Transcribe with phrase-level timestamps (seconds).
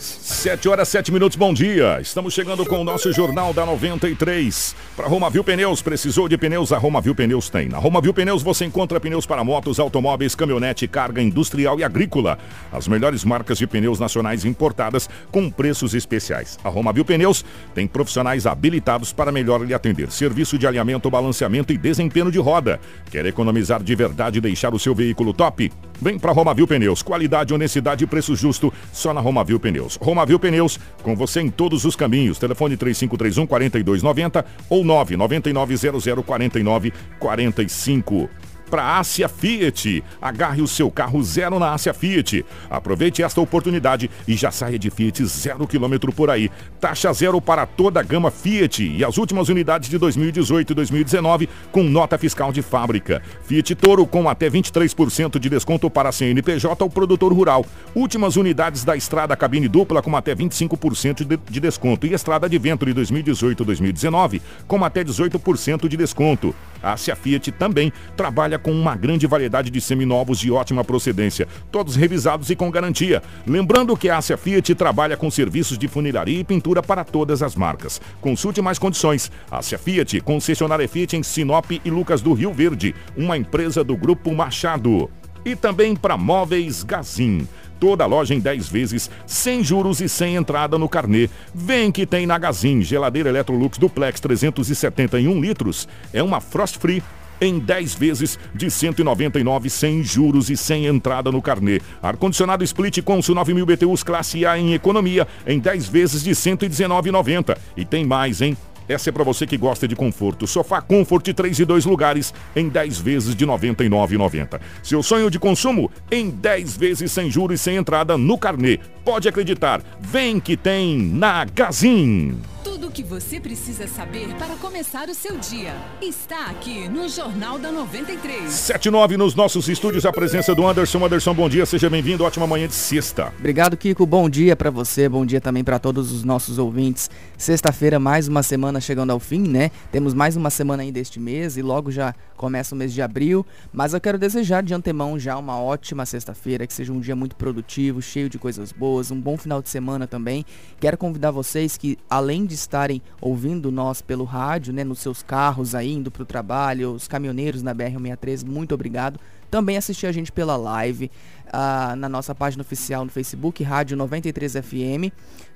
[0.00, 1.98] Sete horas, sete minutos, bom dia.
[2.00, 4.74] Estamos chegando com o nosso Jornal da 93.
[4.96, 6.72] Para Romavil Pneus, precisou de pneus?
[6.72, 7.68] A Romavil Pneus tem.
[7.68, 12.38] Na Romavil Pneus você encontra pneus para motos, automóveis, caminhonete, carga industrial e agrícola.
[12.72, 16.58] As melhores marcas de pneus nacionais importadas com preços especiais.
[16.64, 17.44] A Romavil Pneus
[17.74, 20.10] tem profissionais habilitados para melhor lhe atender.
[20.10, 22.80] Serviço de alinhamento, balanceamento e desempenho de roda.
[23.10, 25.70] Quer economizar de verdade e deixar o seu veículo top?
[26.00, 27.02] Vem para Romavil Pneus.
[27.02, 29.98] Qualidade, honestidade e preço justo só na Romavil Pneus.
[30.00, 32.38] Romavil Pneus, com você em todos os caminhos.
[32.38, 38.30] Telefone 3531 4290 ou 99900 4945
[38.70, 40.02] para Ásia Fiat.
[40.22, 42.44] Agarre o seu carro zero na Ásia Fiat.
[42.70, 46.50] Aproveite esta oportunidade e já saia de Fiat zero quilômetro por aí.
[46.80, 51.48] Taxa zero para toda a gama Fiat e as últimas unidades de 2018 e 2019
[51.72, 53.20] com nota fiscal de fábrica.
[53.44, 57.66] Fiat Toro com até 23% de desconto para CNPJ ou produtor rural.
[57.94, 62.58] Últimas unidades da estrada cabine dupla com até 25% de, de desconto e estrada de
[62.58, 66.54] vento de 2018 e 2019 com até 18% de desconto.
[66.82, 71.96] A Ásia Fiat também trabalha com uma grande variedade de seminovos de ótima procedência, todos
[71.96, 73.22] revisados e com garantia.
[73.46, 77.54] Lembrando que a Ásia Fiat trabalha com serviços de funilaria e pintura para todas as
[77.54, 78.00] marcas.
[78.20, 79.30] Consulte mais condições.
[79.50, 84.34] Ásia Fiat, concessionária Fiat em Sinop e Lucas do Rio Verde, uma empresa do Grupo
[84.34, 85.10] Machado.
[85.44, 87.46] E também para Móveis Gazin
[87.80, 91.30] toda a loja em 10 vezes, sem juros e sem entrada no carnê.
[91.54, 95.88] Vem que tem na Gazin, geladeira Electrolux Duplex 371 litros.
[96.12, 97.02] É uma Frost Free
[97.40, 101.80] em 10 vezes de 199 sem juros e sem entrada no carnê.
[102.02, 107.56] Ar-condicionado Split Consul 9000 BTUs classe A em economia em 10 vezes de 119,90.
[107.76, 108.56] E tem mais, hein?
[108.90, 110.48] Essa é para você que gosta de conforto.
[110.48, 114.60] Sofá Comfort 3 e 2 lugares em 10 vezes de R$ 99,90.
[114.82, 118.80] Seu sonho de consumo em 10 vezes sem juros e sem entrada no carnê.
[119.04, 119.80] Pode acreditar.
[120.00, 122.36] Vem que tem na Gazin.
[122.62, 127.58] Tudo o que você precisa saber para começar o seu dia está aqui no Jornal
[127.58, 128.50] da 93.
[128.50, 131.02] 79 nos nossos estúdios, a presença do Anderson.
[131.02, 132.22] Anderson, bom dia, seja bem-vindo.
[132.22, 133.32] Ótima manhã de sexta.
[133.38, 134.04] Obrigado, Kiko.
[134.04, 137.08] Bom dia para você, bom dia também para todos os nossos ouvintes.
[137.38, 139.70] Sexta-feira, mais uma semana chegando ao fim, né?
[139.90, 143.44] Temos mais uma semana ainda este mês e logo já começa o mês de abril.
[143.72, 147.36] Mas eu quero desejar de antemão já uma ótima sexta-feira, que seja um dia muito
[147.36, 150.44] produtivo, cheio de coisas boas, um bom final de semana também.
[150.78, 155.74] Quero convidar vocês que, além de estarem ouvindo nós pelo rádio, né, nos seus carros
[155.74, 159.18] aí, indo para o trabalho, os caminhoneiros na BR-163, muito obrigado.
[159.48, 161.10] Também assistir a gente pela live,
[161.46, 165.12] uh, na nossa página oficial no Facebook, Rádio 93FM.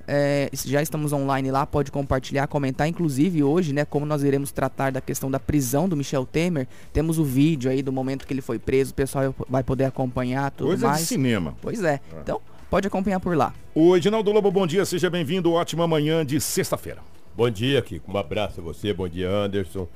[0.07, 2.87] É, já estamos online lá, pode compartilhar, comentar.
[2.87, 7.19] Inclusive hoje, né, como nós iremos tratar da questão da prisão do Michel Temer, temos
[7.19, 10.69] o vídeo aí do momento que ele foi preso, o pessoal vai poder acompanhar tudo
[10.69, 11.01] Coisa mais.
[11.01, 11.57] de cinema.
[11.61, 11.95] Pois é.
[11.95, 12.01] é.
[12.23, 12.41] Então,
[12.75, 13.55] Pode acompanhar por lá.
[13.73, 15.53] O Edinaldo Lobo, bom dia, seja bem-vindo.
[15.53, 17.01] Ótima manhã de sexta-feira.
[17.33, 18.11] Bom dia, Kiko.
[18.11, 19.87] Um abraço a você, bom dia, Anderson.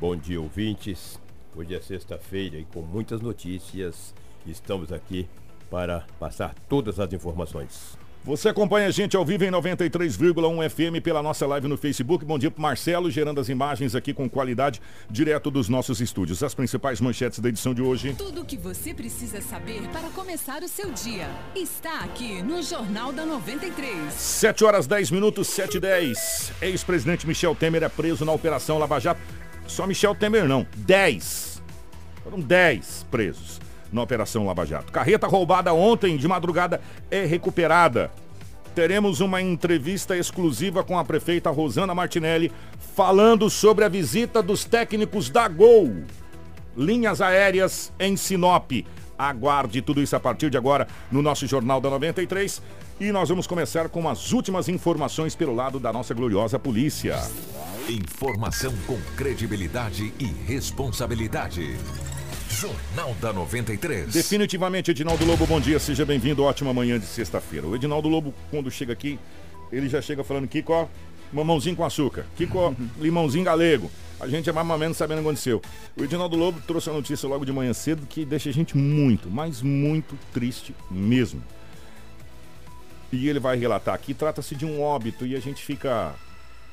[0.00, 1.20] Bom dia, ouvintes.
[1.54, 4.14] Hoje é sexta-feira e com muitas notícias
[4.46, 5.28] estamos aqui
[5.70, 7.98] para passar todas as informações.
[8.24, 12.24] Você acompanha a gente ao vivo em 93,1 FM pela nossa live no Facebook.
[12.24, 16.40] Bom dia para Marcelo, gerando as imagens aqui com qualidade direto dos nossos estúdios.
[16.40, 18.14] As principais manchetes da edição de hoje.
[18.16, 23.12] Tudo o que você precisa saber para começar o seu dia está aqui no Jornal
[23.12, 24.12] da 93.
[24.12, 26.52] 7 horas 10 minutos, 7 e 10.
[26.62, 29.20] Ex-presidente Michel Temer é preso na Operação Lava Jato.
[29.66, 31.60] Só Michel Temer não, 10.
[32.22, 34.90] Foram 10 presos na Operação Lava Jato.
[34.90, 36.80] Carreta roubada ontem de madrugada
[37.10, 38.10] é recuperada.
[38.74, 42.50] Teremos uma entrevista exclusiva com a prefeita Rosana Martinelli
[42.96, 46.04] falando sobre a visita dos técnicos da Gol.
[46.76, 48.72] Linhas aéreas em Sinop.
[49.18, 52.62] Aguarde tudo isso a partir de agora no nosso Jornal da 93.
[52.98, 57.16] E nós vamos começar com as últimas informações pelo lado da nossa gloriosa polícia.
[57.88, 61.76] Informação com credibilidade e responsabilidade.
[62.52, 64.12] Jornal da 93.
[64.12, 66.44] Definitivamente, Edinaldo Lobo, bom dia, seja bem-vindo.
[66.44, 67.66] Ótima manhã de sexta-feira.
[67.66, 69.18] O Edinaldo Lobo, quando chega aqui,
[69.72, 70.86] ele já chega falando, Kiko, ó,
[71.32, 72.26] mamãozinho com açúcar.
[72.36, 73.90] Kiko, ó, limãozinho galego.
[74.20, 75.62] A gente é mais ou menos sabendo o que aconteceu.
[75.96, 79.30] O Edinaldo Lobo trouxe a notícia logo de manhã cedo que deixa a gente muito,
[79.30, 81.42] mas muito triste mesmo.
[83.10, 86.14] E ele vai relatar aqui, trata-se de um óbito e a gente fica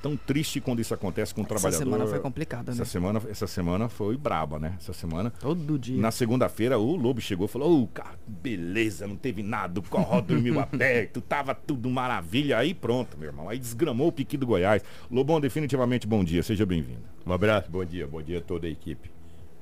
[0.01, 1.75] tão triste quando isso acontece com o trabalhador.
[1.75, 2.81] Essa semana foi complicada, né?
[2.81, 4.75] Essa semana, essa semana foi braba, né?
[4.77, 5.31] Essa semana.
[5.39, 5.99] Todo dia.
[5.99, 9.83] Na segunda-feira, o Lobo chegou e falou: Ô, oh, cara, beleza, não teve nada, o
[9.83, 12.57] corró dormiu aberto, tava tudo maravilha.
[12.57, 13.49] Aí pronto, meu irmão.
[13.49, 14.83] Aí desgramou o piqui do Goiás.
[15.09, 17.03] Lobão, definitivamente bom dia, seja bem-vindo.
[17.25, 19.11] Um abraço, bom dia, bom dia a toda a equipe.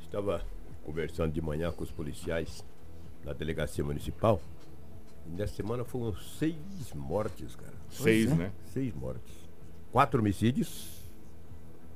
[0.01, 0.42] Estava
[0.83, 2.63] conversando de manhã com os policiais
[3.25, 4.42] na delegacia municipal
[5.36, 7.74] Nessa semana foram seis mortes, cara.
[7.90, 8.36] Seis, é.
[8.36, 8.51] né?
[8.66, 9.46] Seis mortes.
[9.92, 10.98] Quatro homicídios.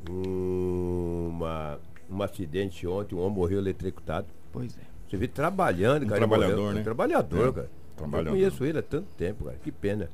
[0.09, 1.79] Uma,
[2.09, 4.27] um acidente ontem, um homem morreu eletrocutado.
[4.51, 4.81] Pois é.
[5.09, 6.19] Você vê trabalhando, Um cara.
[6.19, 6.73] trabalhador, morreu.
[6.73, 6.79] né?
[6.81, 7.69] Um trabalhador, É, cara.
[7.97, 8.29] trabalhador.
[8.29, 9.57] Eu conheço ele há tanto tempo, cara.
[9.61, 10.09] Que pena.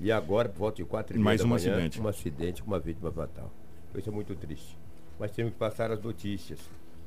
[0.00, 2.00] E agora, por volta de quatro e meia Mais um manhã, acidente.
[2.00, 3.50] um acidente com uma vítima fatal.
[3.96, 4.76] Isso é muito triste.
[5.18, 6.58] Mas temos que passar as notícias.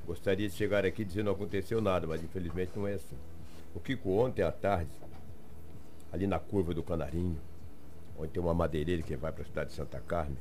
[0.06, 3.16] Gostaria de chegar aqui dizendo que não aconteceu nada, mas infelizmente não é assim.
[3.74, 4.90] O Kiko ontem à tarde,
[6.12, 7.38] ali na curva do Canarinho,
[8.22, 10.38] onde tem uma madeireira que vai para a cidade de Santa Carmen,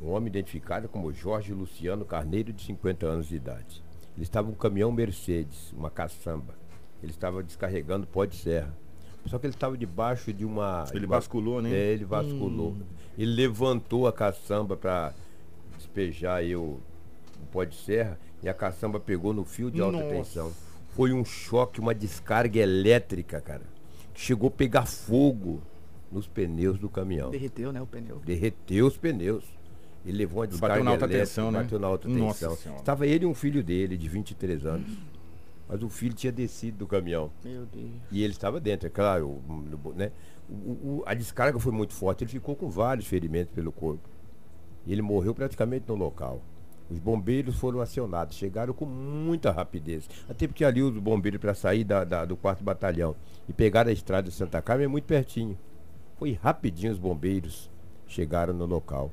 [0.00, 3.82] um homem identificado como Jorge Luciano Carneiro, de 50 anos de idade.
[4.16, 6.54] Ele estava em um caminhão Mercedes, uma caçamba.
[7.02, 8.72] Ele estava descarregando pó de serra.
[9.26, 10.84] Só que ele estava debaixo de uma.
[10.90, 11.70] Ele de uma- basculou, né?
[11.72, 12.76] É, ele basculou.
[13.16, 15.12] Ele levantou a caçamba para
[15.76, 16.80] despejar aí o,
[17.40, 20.08] o pó de serra e a caçamba pegou no fio de alta Nossa.
[20.10, 20.52] tensão.
[20.90, 23.62] Foi um choque, uma descarga elétrica, cara.
[24.14, 25.62] Chegou a pegar fogo
[26.12, 27.30] nos pneus do caminhão.
[27.30, 28.20] Derreteu, né, o pneu.
[28.24, 29.44] Derreteu os pneus.
[30.04, 31.62] Ele levou uma Bateu descarga na alta elétrica, tensão, né?
[31.62, 32.56] Bateu na alta Nossa tensão.
[32.56, 32.80] Senhora.
[32.80, 34.98] Estava ele e um filho dele, de 23 anos.
[35.68, 37.30] Mas o filho tinha descido do caminhão.
[37.44, 37.90] Meu Deus.
[38.10, 39.40] E ele estava dentro, é claro.
[39.96, 40.10] né?
[40.50, 40.54] O-
[40.98, 44.06] o- a descarga foi muito forte, ele ficou com vários ferimentos pelo corpo.
[44.86, 46.42] E ele morreu praticamente no local.
[46.90, 50.06] Os bombeiros foram acionados, chegaram com muita rapidez.
[50.28, 53.14] Até porque ali os bombeiros para sair da, da- do quarto batalhão
[53.48, 55.56] e pegar a estrada de Santa Carmen é muito pertinho.
[56.22, 57.68] Foi rapidinho os bombeiros
[58.06, 59.10] chegaram no local.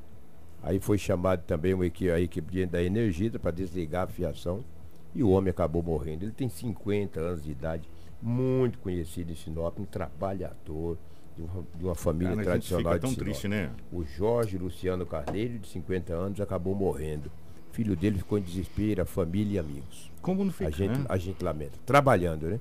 [0.62, 4.64] Aí foi chamado também uma equipe, a equipe da Energisa para desligar a fiação
[5.12, 6.24] e o homem acabou morrendo.
[6.24, 7.88] Ele tem 50 anos de idade,
[8.22, 10.96] muito conhecido em Sinop, um trabalhador
[11.34, 13.24] de uma, de uma família Cara, a gente tradicional fica de tão Sinop.
[13.24, 13.72] triste, né?
[13.92, 17.26] O Jorge Luciano Carneiro, de 50 anos, acabou morrendo.
[17.72, 20.12] O filho dele ficou em desespero, a família e amigos.
[20.22, 21.06] Como não fica, a, gente, né?
[21.08, 21.76] a gente lamenta.
[21.84, 22.60] Trabalhando, né?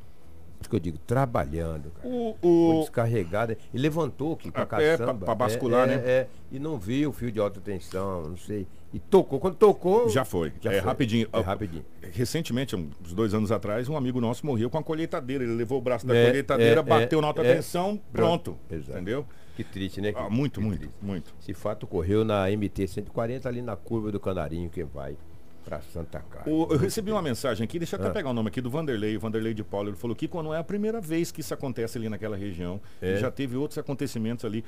[0.60, 2.08] Isso que eu digo, trabalhando, cara.
[2.08, 3.58] O, Foi o, descarregada.
[3.74, 5.14] E levantou aqui com a É, caçamba.
[5.14, 6.04] pra- pra bascular, é, né?
[6.06, 8.68] É, e não viu o fio de alta tensão, não sei.
[8.94, 9.40] E tocou.
[9.40, 10.10] Quando tocou.
[10.10, 10.52] Já foi.
[10.60, 10.86] Já é foi.
[10.90, 11.28] rapidinho.
[11.32, 11.86] É rapidinho.
[12.12, 15.44] Recentemente, uns dois anos atrás, um amigo nosso morreu com a colheitadeira.
[15.44, 17.56] Ele levou o braço da É, colheitadeira, é, bateu é, na alta é.
[17.56, 18.58] tensão, pronto.
[18.70, 18.92] Exato.
[18.92, 19.26] Entendeu?
[19.56, 20.12] Que triste, né?
[20.16, 20.96] Ah, muito, que muito, triste.
[21.02, 21.34] muito.
[21.42, 25.16] Esse fato ocorreu na MT 140, ali na curva do Canarinho, que vai
[25.64, 26.54] para Santa Carmen.
[26.54, 28.14] O- eu recebi uma mensagem aqui, deixa eu até Ah.
[28.14, 29.90] pegar o nome aqui do Vanderlei, o Vanderlei de Paulo.
[29.90, 32.80] Ele falou que não é a primeira vez que isso acontece ali naquela região.
[33.02, 33.18] É.
[33.18, 34.64] Já teve outros acontecimentos ali.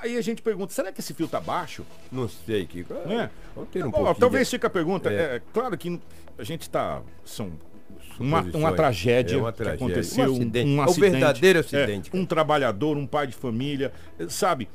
[0.00, 1.84] Aí a gente pergunta, será que esse fio tá baixo?
[2.10, 2.92] Não sei, Kiko.
[2.94, 3.30] É?
[3.54, 5.10] Vamos ter um pouquinho talvez de- fique a pergunta.
[5.10, 5.36] É.
[5.36, 5.42] É.
[5.52, 6.00] claro que
[6.38, 7.02] a gente está.
[7.24, 7.52] São
[8.18, 9.86] uma, uma tragédia, É uma que tragédia.
[9.86, 10.30] aconteceu.
[10.30, 10.68] Um acidente.
[10.68, 11.10] Um, É o acidente.
[11.12, 12.22] verdadeiro É, acidente, cara.
[12.22, 13.92] um trabalhador, um pai de família,
[14.28, 14.68] sabe?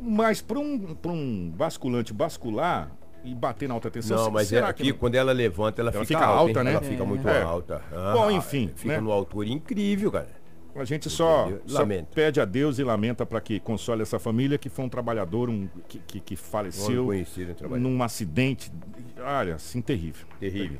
[0.00, 2.90] Mas para um, pra um basculante bascular
[3.24, 5.90] e bater na alta tensão, Não, mas é será aqui, que quando ela levanta, ela,
[5.90, 6.64] Ela fica, fica alta, hein?
[6.64, 6.72] né?
[6.72, 7.42] Ela fica muito É.
[7.42, 7.82] alta.
[8.12, 9.00] Bom, enfim, Fica né?
[9.00, 10.28] numa altura incrível, cara.
[10.76, 14.68] a gente só, só pede a Deus e lamenta para que console essa família que
[14.68, 17.08] foi um trabalhador um, que, que, que Um faleceu
[17.56, 17.80] trabalho.
[17.82, 18.70] num acidente.
[19.18, 20.26] Olha, assim, terrível.
[20.38, 20.78] Terrível.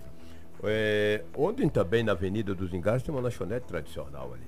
[0.64, 4.42] É, ontem também na Avenida dos Engados tem uma lanchonete tradicional ali.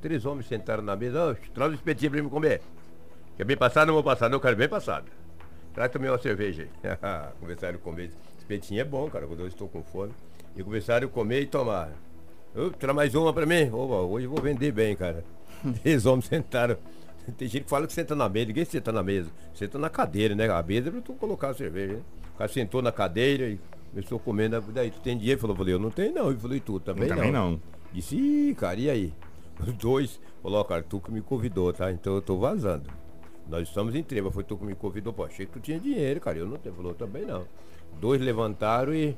[0.00, 2.60] Três homens sentaram na mesa, "Ô, traz um espetinho pra mim comer.
[3.36, 3.86] Quer bem passado?
[3.86, 5.06] Não vou passar, não, quero bem passado.
[5.74, 6.96] Traz também uma cerveja aí.
[7.40, 8.10] começaram a comer.
[8.38, 10.12] Espetinho é bom, cara, quando eu estou com fome.
[10.56, 11.90] E começaram a comer e tomar.
[12.54, 13.68] Ô, traz mais uma pra mim.
[13.72, 15.24] Opa, hoje eu vou vender bem, cara.
[15.82, 16.76] Três homens sentaram.
[17.36, 19.30] Tem gente que fala que senta na mesa, ninguém senta na mesa.
[19.54, 20.48] Senta na cadeira, né?
[20.48, 22.02] A mesa é pra tu colocar a cerveja, né?
[22.34, 23.58] O cara sentou na cadeira e
[23.90, 24.60] começou comendo.
[24.72, 25.40] Daí, tu tem dinheiro?
[25.40, 26.28] Falou, falei, eu não tenho não.
[26.28, 27.60] Ele falou, e tu também, Também não.
[27.92, 29.12] Disse, ih, cara, e aí?
[29.58, 31.90] Os dois, falou, ó, cara, tu que me convidou, tá?
[31.90, 32.90] Então eu tô vazando.
[33.48, 36.20] Nós estamos em treva, foi tu que me convidou, pô, achei que tu tinha dinheiro,
[36.20, 36.38] cara.
[36.38, 37.46] Eu não tenho, falou, também não.
[38.00, 39.16] Dois levantaram e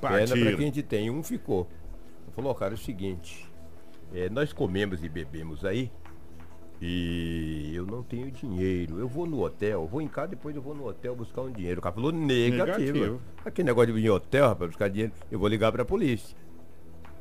[0.00, 0.46] perna Partiram.
[0.46, 1.66] pra quem a gente tem, um ficou.
[2.34, 3.48] Falou, ó, cara, é o seguinte,
[4.12, 5.90] é, nós comemos e bebemos aí,
[6.80, 8.98] e eu não tenho dinheiro.
[8.98, 11.80] Eu vou no hotel, vou em casa, depois eu vou no hotel buscar um dinheiro.
[11.80, 12.92] O cara falou negativo.
[12.92, 13.20] Negativo.
[13.44, 16.36] Aquele negócio de ir em hotel, rapaz, buscar dinheiro, eu vou ligar pra polícia.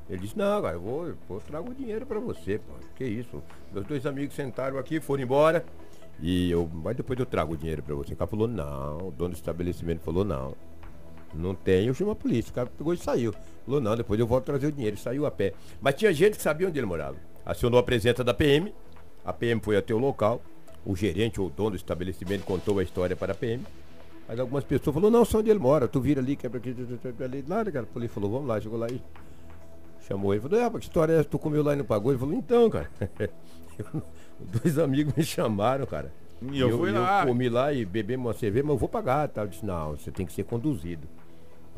[0.09, 2.73] Ele disse, não, cara, eu vou, eu trago o dinheiro pra você, pô.
[2.95, 3.41] Que isso?
[3.73, 5.65] Meus dois amigos sentaram aqui, foram embora.
[6.19, 8.13] E eu, mas depois eu trago o dinheiro pra você.
[8.13, 10.55] O cara falou, não, o dono do estabelecimento falou, não.
[11.33, 12.51] Não tem, eu chamo a polícia.
[12.51, 13.33] O cara pegou e saiu.
[13.65, 14.97] Falou, não, depois eu volto trazer o dinheiro.
[14.97, 15.53] Saiu a pé.
[15.79, 17.17] Mas tinha gente que sabia onde ele morava.
[17.45, 18.73] Acionou a presença da PM.
[19.23, 20.41] A PM foi até o local.
[20.85, 23.63] O gerente ou o dono do estabelecimento contou a história para a PM.
[24.27, 25.87] Mas algumas pessoas falaram, não, sei onde ele mora.
[25.87, 26.75] Tu vira ali, quebra aqui,
[27.23, 27.45] ali.
[27.47, 27.85] Nada, cara.
[27.85, 29.01] A polícia falou, vamos lá, chegou lá e
[30.07, 30.41] chamou ele.
[30.41, 31.29] Falou, ah, que história é essa?
[31.29, 32.11] Tu comeu lá e não pagou?
[32.11, 32.89] Ele falou, então, cara.
[34.39, 36.11] eu- dois amigos me chamaram, cara.
[36.51, 37.21] E eu fui lá.
[37.23, 39.27] Eu comi lá e bebemos uma cerveja, mas eu vou pagar.
[39.27, 39.41] Tá?
[39.41, 41.07] Eu disse, não, você tem que ser conduzido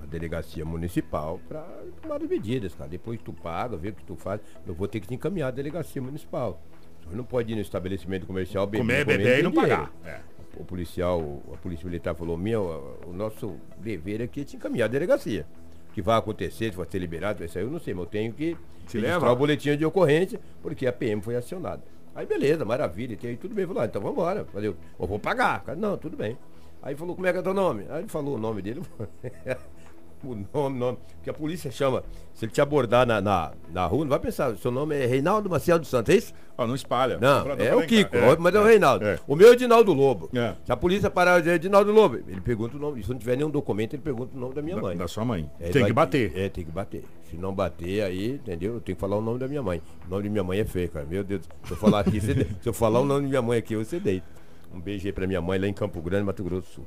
[0.01, 1.61] à delegacia municipal para
[2.01, 2.89] tomar as medidas, cara.
[2.89, 4.41] Depois tu paga, vê o que tu faz.
[4.67, 6.61] Eu vou ter que te encaminhar à delegacia municipal.
[7.07, 9.91] Você não pode ir no estabelecimento comercial beber, Comer, beber e não tem pagar.
[10.03, 10.19] dinheiro.
[10.25, 10.39] É.
[10.57, 14.91] O policial, a polícia militar falou, meu, o nosso dever aqui é te encaminhar a
[14.91, 15.45] delegacia.
[15.89, 18.09] O que vai acontecer, se vai ser liberado, isso aí eu não sei, mas eu
[18.09, 18.57] tenho que
[18.93, 19.31] leva?
[19.31, 21.81] o boletim de ocorrência, porque a PM foi acionada.
[22.19, 24.43] Aí beleza, maravilha, e aí tudo bem, falou, ah, então vamos embora.
[24.43, 25.63] Falei, eu vou pagar.
[25.77, 26.38] Não, tudo bem.
[26.83, 27.85] Aí falou, como é que é teu nome?
[27.89, 28.81] Aí ele falou o nome dele.
[30.23, 30.97] o nome, nome.
[31.23, 32.03] Que a polícia chama.
[32.33, 35.49] Se ele te abordar na, na, na rua, não vai pensar, seu nome é Reinaldo
[35.49, 36.33] Maciel dos Santos, é isso?
[36.57, 37.17] Ó, não espalha.
[37.17, 38.38] Não, é pra o Kiko, casa.
[38.39, 39.05] mas é o Reinaldo.
[39.05, 39.19] é.
[39.27, 40.29] O meu é Edinaldo Lobo.
[40.33, 40.55] É.
[40.63, 43.03] Se a polícia parar de Edinaldo Lobo, ele pergunta o nome.
[43.03, 44.95] Se não tiver nenhum documento, ele pergunta o nome da minha Da, mãe.
[44.97, 45.49] da sua mãe.
[45.59, 46.31] É, Tem vai- que bater.
[46.38, 47.03] É, tem que bater.
[47.29, 48.75] Se não bater, aí, entendeu?
[48.75, 49.81] Eu tenho que falar o nome da minha mãe.
[50.07, 51.05] O nome da minha mãe é feio, cara.
[51.05, 51.41] Meu Deus.
[51.65, 53.75] Se eu falar aqui, você de- se eu falar o nome da minha mãe aqui,
[53.75, 54.25] você deita.
[54.73, 56.85] Um beijo aí pra minha mãe lá em Campo Grande, Mato Grosso do Sul.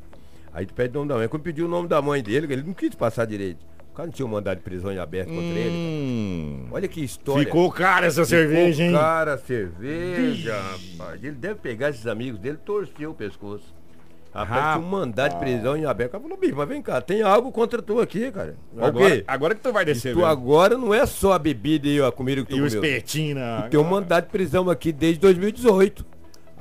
[0.54, 1.28] Aí tu pede o nome da mãe.
[1.28, 3.64] Quando pediu o nome da mãe dele, ele não quis passar direito.
[3.92, 5.70] O cara não tinha um mandado de prisão em aberto contra ele.
[5.70, 6.74] Hum, cara.
[6.76, 7.44] Olha que história.
[7.44, 8.92] ficou cara essa cerveja, hein?
[8.92, 10.56] Cara, cerveja,
[10.98, 11.22] rapaz.
[11.22, 13.74] Ele deve pegar esses amigos dele torcer o pescoço.
[14.34, 16.12] Rapaz, tinha um mandado de prisão em aberto.
[16.12, 18.56] Cara falou, bicho, mas vem cá, tem algo contra tu aqui, cara.
[18.78, 20.26] Agora, agora que tu vai descer, Tu velho.
[20.26, 23.68] agora não é só a bebida e a comida que tu E o espetinho na...
[23.68, 26.11] Tem um mandado de prisão aqui desde 2018.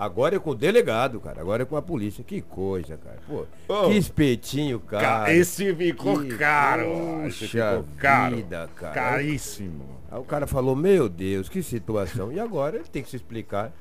[0.03, 1.41] Agora é com o delegado, cara.
[1.41, 2.24] Agora é com a polícia.
[2.24, 3.20] Que coisa, cara.
[3.27, 3.88] Pô, Ô.
[3.89, 5.25] que espetinho, cara.
[5.25, 6.86] Ca- Esse ficou Que caro.
[7.24, 8.36] Poxa ficou caro.
[8.38, 8.93] vida, cara.
[8.96, 9.86] Caríssimo.
[10.10, 12.31] Aí o cara falou, meu Deus, que situação.
[12.31, 13.72] E agora ele tem que se explicar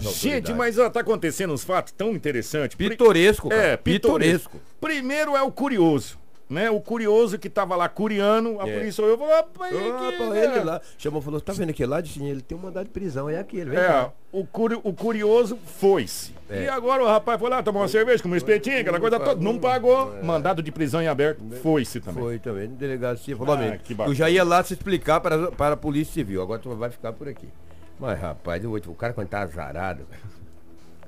[0.00, 2.74] Gente, mas ó, tá acontecendo uns fatos tão interessantes.
[2.76, 3.62] Pitoresco, cara.
[3.62, 4.58] É, pitoresco.
[4.80, 6.18] Primeiro é o curioso,
[6.52, 6.70] né?
[6.70, 8.78] O curioso que tava lá curiando, a É.
[8.78, 10.44] polícia olhou e falou, rapaz, Ah, aqui, pô, né?
[10.44, 12.00] ele lá chamou e falou: tá vendo aquele lá?
[12.00, 14.10] Disse, ele tem um mandado de prisão, é aquele, vem É, cá.
[14.30, 16.34] o, curi- o curioso foi-se.
[16.48, 16.64] É.
[16.64, 19.40] E agora o rapaz foi lá, tomou uma cerveja, comeu um espetinho, aquela coisa toda.
[19.42, 22.22] Não pagou, mandado de prisão em aberto, foi-se também.
[22.22, 23.36] Foi também, no delegacia.
[23.36, 26.68] Falou, Ah, eu já ia lá se explicar para, para a Polícia Civil, agora tu
[26.76, 27.48] vai ficar por aqui.
[27.98, 30.22] Mas, rapaz, o cara quando tá azarado, velho,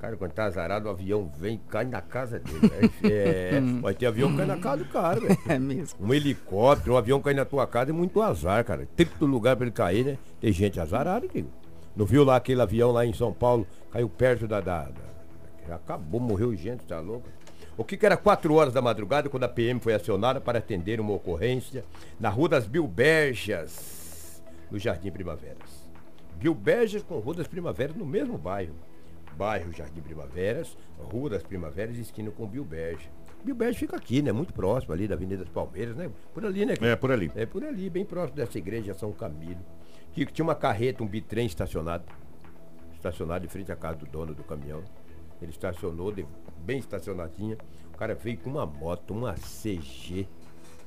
[0.05, 2.59] cara quando tá azarado, o avião vem e cai na casa dele.
[2.67, 2.91] velho.
[3.03, 5.37] É, vai ter avião que cai na casa do cara, velho.
[5.47, 6.05] É mesmo.
[6.05, 8.87] Um helicóptero, um avião cair na tua casa é muito azar, cara.
[8.95, 10.17] Tem todo lugar pra ele cair, né?
[10.39, 11.49] Tem gente azarada, digo.
[11.95, 14.59] Não viu lá aquele avião lá em São Paulo, caiu perto da.
[14.61, 17.27] da, da- acabou, morreu gente, tá louco?
[17.77, 20.99] O que, que era 4 horas da madrugada quando a PM foi acionada para atender
[20.99, 21.83] uma ocorrência
[22.19, 25.83] na Rua das Bilberjas, no Jardim Primaveras.
[26.37, 28.75] Bilberjas com Rua das Primaveras no mesmo bairro.
[29.37, 33.09] Bairro Jardim Primaveras, Rua das Primaveras, esquina com Bilberja.
[33.43, 34.31] Bilberja fica aqui, né?
[34.31, 36.09] Muito próximo ali da Avenida das Palmeiras, né?
[36.33, 36.73] Por ali, né?
[36.81, 37.31] É, por ali.
[37.35, 39.59] É por ali, bem próximo dessa igreja São Camilo.
[40.13, 42.05] Que tinha uma carreta, um bitrem estacionado.
[42.93, 44.83] Estacionado em frente à casa do dono do caminhão.
[45.41, 46.13] Ele estacionou,
[46.65, 47.57] bem estacionadinha.
[47.93, 50.27] O cara veio com uma moto, uma CG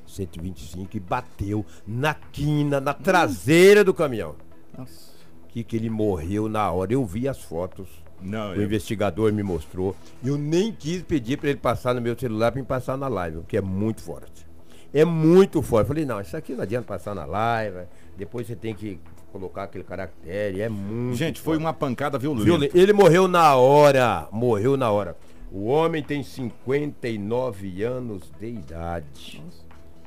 [0.09, 4.35] 125 e bateu na quina, na traseira do caminhão.
[4.77, 5.17] Nossa.
[5.49, 6.93] Que, que ele morreu na hora.
[6.93, 7.89] Eu vi as fotos.
[8.21, 9.95] Não, O eu- investigador me mostrou.
[10.25, 13.39] Eu nem quis pedir para ele passar no meu celular para me passar na live,
[13.39, 14.47] porque é muito forte.
[14.93, 15.87] É muito forte.
[15.89, 17.81] Falei, não, isso aqui não adianta passar na live.
[18.17, 18.99] Depois você tem que
[19.31, 20.61] colocar aquele caractere.
[20.63, 21.17] É muito.
[21.17, 21.65] Gente, foi forte.
[21.65, 22.45] uma pancada violenta.
[22.45, 22.77] Violento.
[22.77, 24.27] Ele morreu na hora.
[24.33, 25.17] Morreu na hora.
[25.53, 29.43] O homem tem 59 anos de idade.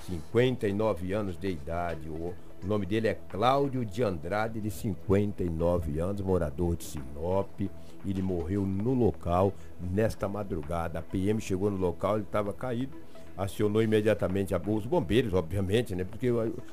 [0.07, 2.09] 59 anos de idade.
[2.09, 7.59] O o nome dele é Cláudio de Andrade, de 59 anos, morador de Sinop.
[8.05, 10.99] Ele morreu no local nesta madrugada.
[10.99, 12.97] A PM chegou no local, ele estava caído.
[13.37, 16.03] Acionou imediatamente a- os bombeiros, obviamente, né?
[16.03, 16.27] Porque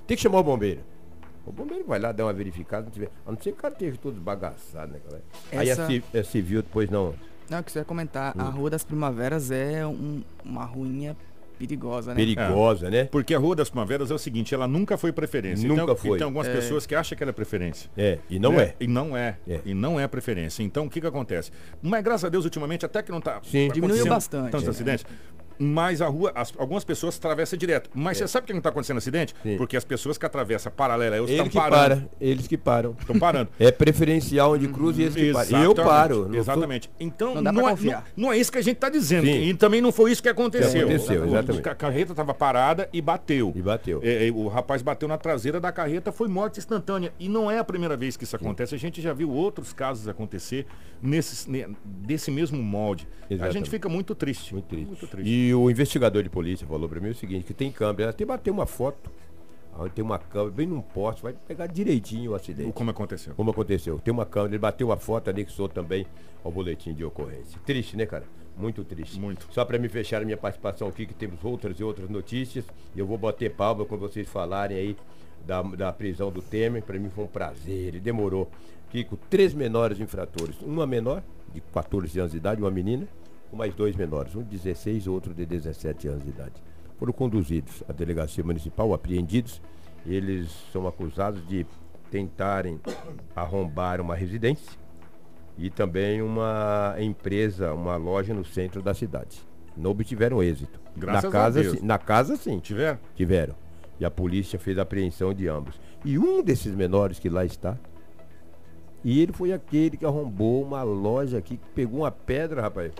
[0.07, 0.81] tem que chamar o bombeiro.
[1.47, 3.11] O bombeiro vai lá dar uma verificada, não tiver.
[3.27, 5.23] A não ser que o cara esteja todo bagaçado, né, cara?
[5.53, 7.15] Aí Essa- a, ci- a civil depois não.
[7.49, 8.41] Não, você ia comentar, Hum.
[8.41, 11.17] a Rua das Primaveras é um- uma ruinha
[11.59, 12.17] perigosa, né?
[12.17, 13.05] Perigosa, né?
[13.05, 15.69] Porque a Rua das Primaveras é o seguinte, ela nunca foi preferência.
[15.69, 16.17] Nunca então, foi.
[16.17, 17.91] E tem algumas pessoas que acham que ela é preferência.
[17.97, 18.63] É, e não né?
[18.63, 18.75] é.
[18.81, 19.37] E não é.
[19.47, 19.61] É.
[19.65, 20.63] E não é preferência.
[20.63, 21.51] Então, o que que acontece?
[21.83, 23.41] Mas, graças a Deus, ultimamente, até que não tá...
[23.43, 23.69] Sim.
[23.73, 24.51] Diminuiu bastante.
[24.51, 24.71] Tantos É.
[24.71, 25.05] acidentes.
[25.59, 27.91] Mas a rua, as- algumas pessoas atravessam direto.
[27.95, 29.35] Mas você sabe por que não está acontecendo acidente?
[29.43, 29.57] Sim.
[29.57, 32.01] Porque as pessoas que atravessam paralela, eles Ele estão que parando.
[32.03, 32.97] para, eles que param.
[32.99, 33.51] Estão parando.
[33.59, 35.61] É preferencial onde cruza e eles que param.
[35.61, 36.31] E eu paro.
[36.35, 36.91] Exatamente.
[37.01, 39.27] Então, Não não, é, não- não é isso que a gente está dizendo.
[39.27, 39.43] Sim.
[39.49, 40.87] E também não foi isso que aconteceu.
[40.87, 41.69] Que aconteceu, O- exatamente.
[41.69, 43.53] A carreta estava parada e bateu.
[43.57, 44.01] E bateu.
[44.03, 47.13] É, é, o rapaz bateu na traseira da carreta, foi morte instantânea.
[47.19, 48.75] E não é a primeira vez que isso acontece.
[48.75, 50.67] A gente já viu outros casos acontecer
[51.03, 53.07] nesse, ne- desse mesmo molde.
[53.31, 53.55] A Exatamente.
[53.59, 54.53] gente fica muito triste.
[54.55, 54.87] Muito triste.
[54.87, 55.29] Muito triste.
[55.31, 58.51] E o investigador de polícia falou pra mim o seguinte, que tem câmera, até bater
[58.51, 59.11] uma foto,
[59.79, 62.73] onde tem uma câmera bem num poste, vai pegar direitinho o acidente.
[62.73, 63.35] Como aconteceu.
[63.35, 63.99] Como aconteceu?
[64.01, 66.07] Tem uma câmera, ele bateu a foto, anexou também
[66.45, 67.59] ao boletim de ocorrência.
[67.65, 68.25] Triste, né, cara?
[68.57, 69.21] Muito triste.
[69.21, 69.47] Muito.
[69.53, 72.65] Só para me fechar a minha participação aqui, que temos outras e outras notícias,
[72.95, 74.97] e eu vou bater palma quando vocês falarem aí
[75.47, 76.83] da, da prisão do Temer.
[76.83, 78.51] Para mim foi um prazer, ele demorou.
[78.91, 80.57] Kiko, três menores infratores.
[80.63, 81.23] Uma menor,
[81.55, 83.07] de 14 anos de idade, uma menina,
[83.51, 86.55] com mais dois menores, um de 16 e outro de 17 anos de idade.
[86.99, 89.61] Foram conduzidos à delegacia municipal, apreendidos.
[90.07, 91.67] Eles são acusados de
[92.11, 92.81] tentarem
[93.37, 94.79] arrombar uma residência
[95.57, 99.47] e também uma empresa, uma loja no centro da cidade.
[99.77, 100.81] Não obtiveram êxito.
[100.97, 101.79] Graças na casa, a Deus.
[101.79, 102.59] sim- na casa sim.
[102.59, 102.99] Tiver?
[103.15, 103.55] Tiveram.
[104.01, 105.79] E a polícia fez a apreensão de ambos.
[106.05, 107.77] E um desses menores que lá está,
[109.05, 112.93] e ele foi aquele que arrombou uma loja aqui, que pegou uma pedra, rapaz,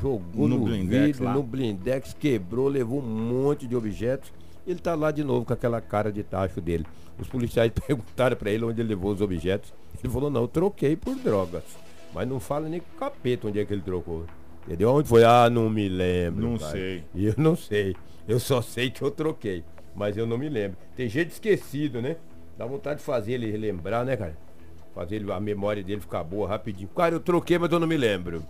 [0.00, 1.34] jogou No no, blindex vidro, lá.
[1.34, 4.32] no blindex, quebrou, levou um monte de objetos.
[4.66, 6.84] Ele tá lá de novo com aquela cara de tacho dele.
[7.18, 9.72] Os policiais perguntaram para ele onde ele levou os objetos.
[10.02, 11.62] Ele falou, não, eu troquei por drogas.
[12.14, 14.24] Mas não fala nem com o capeta onde é que ele trocou.
[14.66, 14.90] Entendeu?
[14.92, 15.24] Onde foi?
[15.24, 16.42] Ah, não me lembro.
[16.50, 16.70] Não pai.
[16.70, 17.04] sei.
[17.14, 17.96] E eu não sei.
[18.28, 19.64] Eu só sei que eu troquei.
[19.94, 20.76] Mas eu não me lembro.
[20.96, 22.16] Tem jeito esquecido, né?
[22.56, 24.36] Dá vontade de fazer ele relembrar, né, cara?
[24.94, 26.88] Fazer ele- a memória dele ficar boa rapidinho.
[26.94, 28.42] Cara, eu troquei, mas eu não me lembro.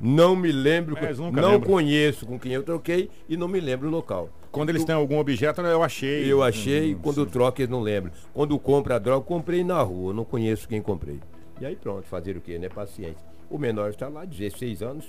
[0.00, 0.94] Não me lembro.
[0.94, 1.68] Nunca não lembra.
[1.68, 4.28] conheço com quem eu troquei e não me lembro o local.
[4.50, 6.30] Quando eles têm algum objeto, eu achei.
[6.32, 8.12] Eu achei, Hum, quando troca eles não lembram.
[8.32, 11.18] Quando compra a droga, eu comprei na rua, eu não conheço quem comprei.
[11.60, 12.68] E aí pronto, fazer o quê, né?
[12.68, 13.24] Paciência.
[13.50, 15.06] O menor está lá, 16 anos.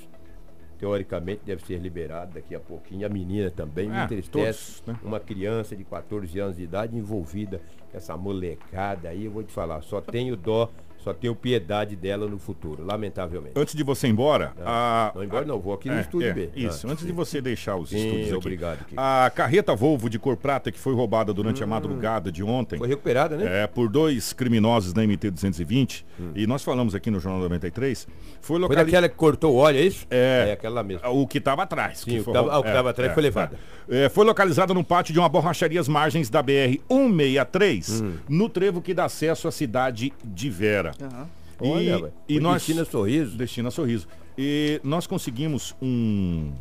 [0.77, 3.05] Teoricamente deve ser liberado daqui a pouquinho.
[3.05, 4.81] A menina também me É, entristece.
[4.83, 4.99] todos, né?
[5.07, 9.53] Uma criança de 14 anos de idade envolvida com essa molecada aí, eu vou te
[9.53, 10.69] falar, só tenho dó,
[11.05, 13.53] só tenho piedade dela no futuro, lamentavelmente.
[13.55, 16.33] Antes de você ir embora, a, Não embora não, vou aqui no É, estúdio é,
[16.33, 16.49] B.
[16.55, 18.35] Isso, Ah, antes de você deixar os Sim, estúdios aqui.
[18.37, 18.99] obrigado, Kiko.
[18.99, 22.77] A carreta Volvo de cor prata que foi roubada durante a madrugada de ontem.
[22.77, 22.79] Hum.
[22.79, 23.63] Foi recuperada, né?
[23.63, 28.07] É, por dois criminosos da MT-220, e nós falamos aqui no Jornal 93,
[28.41, 28.65] foi Hum.
[28.65, 30.07] Foi daquela que cortou o óleo, é isso?
[30.09, 30.45] É.
[30.49, 31.07] É aquela mesmo.
[31.09, 31.99] O que estava atrás.
[31.99, 33.59] Sim, o que o que tava atrás foi levada.
[33.87, 38.13] É, foi localizada no pátio de uma borracharia às margens da BR-163, Hum.
[38.27, 40.91] no trevo que dá acesso à cidade de Vera.
[41.01, 41.27] Aham.
[41.61, 43.37] E, Olha, e nós Destina Sorriso.
[43.37, 44.07] Destina Sorriso.
[44.37, 46.51] E nós conseguimos um,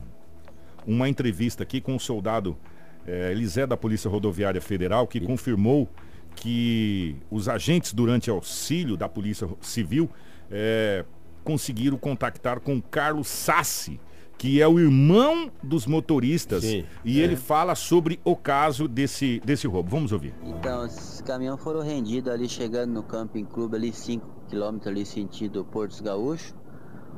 [0.87, 2.57] uma entrevista aqui com o soldado
[3.07, 5.89] eh, Elisé da Polícia Rodoviária Federal que confirmou
[6.37, 10.09] que os agentes durante auxílio da Polícia Civil
[10.51, 11.05] eh,
[11.43, 14.01] conseguiram contactar com Carlos Sassi,
[14.39, 17.25] que é o irmão dos motoristas, Sim, e é.
[17.25, 19.91] ele fala sobre o caso desse, desse roubo.
[19.91, 20.35] Vamos ouvir.
[20.43, 25.65] Então, esses caminhões foram rendidos ali, chegando no Camping Clube, ali 5 km ali, sentido
[25.65, 26.55] Portos Gaúcho.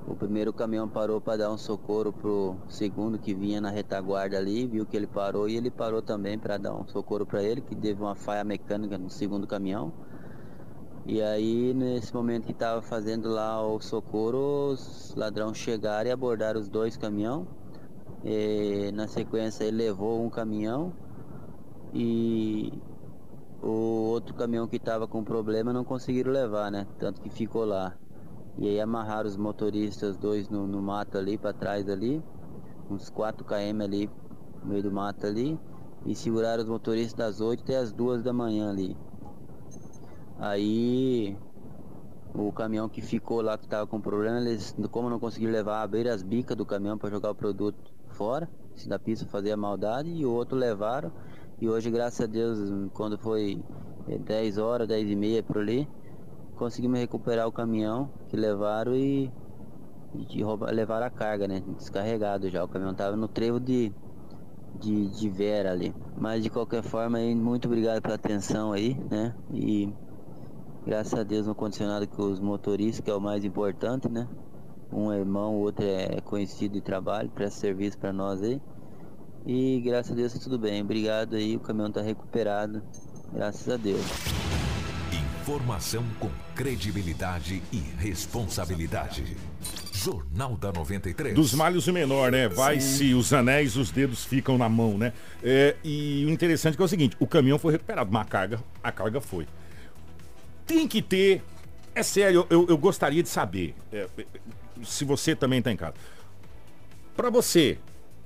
[0.06, 4.64] O primeiro caminhão parou para dar um socorro pro segundo que vinha na retaguarda ali,
[4.64, 7.74] viu que ele parou e ele parou também para dar um socorro para ele, que
[7.74, 9.92] teve uma falha mecânica no segundo caminhão.
[11.08, 16.58] E aí, nesse momento que estava fazendo lá o socorro, os ladrões chegaram e abordaram
[16.58, 17.46] os dois caminhões.
[18.24, 20.92] E, na sequência, ele levou um caminhão
[21.94, 22.72] e
[23.62, 26.88] o outro caminhão que estava com problema não conseguiram levar, né?
[26.98, 27.96] Tanto que ficou lá.
[28.58, 32.20] E aí amarraram os motoristas dois no, no mato ali para trás ali,
[32.90, 34.10] uns 4 km ali
[34.60, 35.56] no meio do mato ali,
[36.04, 38.96] e seguraram os motoristas das 8 até as 2 da manhã ali.
[40.38, 41.38] Aí
[42.34, 46.12] o caminhão que ficou lá que estava com problema, eles, como não conseguiram levar, abriram
[46.12, 50.10] as bicas do caminhão para jogar o produto fora, se da pista fazer a maldade,
[50.10, 51.12] e o outro levaram.
[51.60, 52.58] E hoje, graças a Deus,
[52.92, 53.64] quando foi
[54.06, 55.90] eh, 10 horas, 10 e meia por ali,
[56.54, 59.34] conseguimos recuperar o caminhão que levaram e,
[60.12, 61.60] e rouba- levaram a carga, né?
[61.60, 62.64] Descarregado já.
[62.64, 63.94] O caminhão estava no trevo de,
[64.74, 65.94] de, de Vera ali.
[66.16, 69.36] Mas de qualquer forma, aí, muito obrigado pela atenção aí, né?
[69.50, 69.94] E
[70.86, 74.28] graças a Deus não aconteceu nada com os motoristas, que é o mais importante, né?
[74.92, 78.62] Um é irmão, o outro é conhecido de trabalho, presta serviço para nós aí.
[79.44, 80.80] E graças a Deus tá tudo bem.
[80.82, 82.82] Obrigado aí, o caminhão tá recuperado.
[83.32, 84.00] Graças a Deus.
[85.42, 89.36] Informação com credibilidade e responsabilidade.
[89.92, 91.34] Jornal da 93.
[91.34, 92.48] Dos malhos o menor, né?
[92.48, 95.12] Vai-se os anéis, os dedos ficam na mão, né?
[95.42, 98.60] É, e o interessante é, que é o seguinte, o caminhão foi recuperado, uma carga,
[98.82, 99.46] a carga foi.
[100.66, 101.42] Tem que ter,
[101.94, 104.24] é sério, eu, eu gostaria de saber, é, é,
[104.82, 105.94] se você também está em casa.
[107.16, 107.78] Para você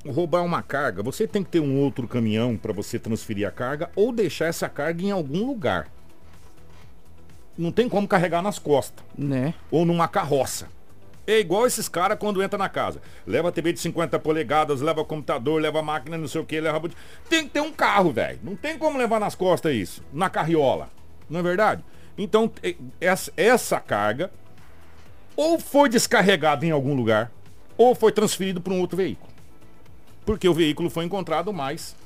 [0.07, 3.90] roubar uma carga, você tem que ter um outro caminhão para você transferir a carga
[3.94, 5.88] ou deixar essa carga em algum lugar.
[7.57, 9.53] Não tem como carregar nas costas Né?
[9.70, 10.68] ou numa carroça.
[11.26, 13.00] É igual esses caras quando entra na casa.
[13.26, 16.81] Leva TV de 50 polegadas, leva computador, leva máquina, não sei o que, leva.
[17.29, 18.40] Tem que ter um carro, velho.
[18.42, 20.03] Não tem como levar nas costas isso.
[20.12, 20.88] Na carriola.
[21.29, 21.85] Não é verdade?
[22.22, 22.50] Então,
[23.00, 24.30] essa, essa carga
[25.35, 27.33] ou foi descarregada em algum lugar,
[27.78, 29.30] ou foi transferido para um outro veículo.
[30.26, 31.96] Porque o veículo foi encontrado mais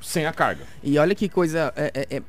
[0.00, 0.64] sem a carga.
[0.84, 1.72] E olha que coisa.
[1.74, 2.22] É, é- é-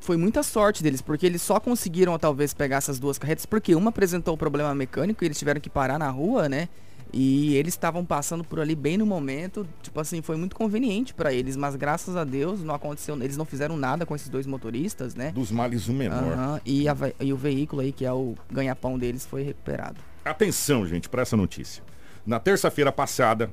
[0.00, 3.88] foi muita sorte deles, porque eles só conseguiram talvez pegar essas duas carretas, porque uma
[3.88, 6.68] apresentou o problema mecânico e eles tiveram que parar na rua, né?
[7.12, 11.32] E eles estavam passando por ali bem no momento, tipo assim, foi muito conveniente para
[11.32, 15.14] eles, mas graças a Deus não aconteceu, eles não fizeram nada com esses dois motoristas,
[15.14, 15.30] né?
[15.32, 16.22] Dos males o menor.
[16.22, 19.96] Uhum, e, a, e o veículo aí, que é o ganha-pão deles, foi recuperado.
[20.24, 21.82] Atenção, gente, para essa notícia.
[22.26, 23.50] Na terça-feira passada,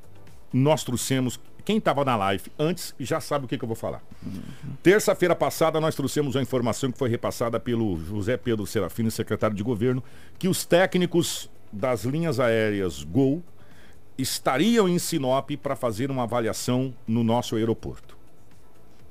[0.51, 1.39] nós trouxemos.
[1.63, 4.01] Quem estava na live antes já sabe o que, que eu vou falar.
[4.25, 4.41] Uhum.
[4.81, 9.63] Terça-feira passada, nós trouxemos a informação que foi repassada pelo José Pedro Serafino, secretário de
[9.63, 10.03] governo,
[10.37, 13.41] que os técnicos das linhas aéreas Gol
[14.17, 18.15] estariam em Sinop para fazer uma avaliação no nosso aeroporto.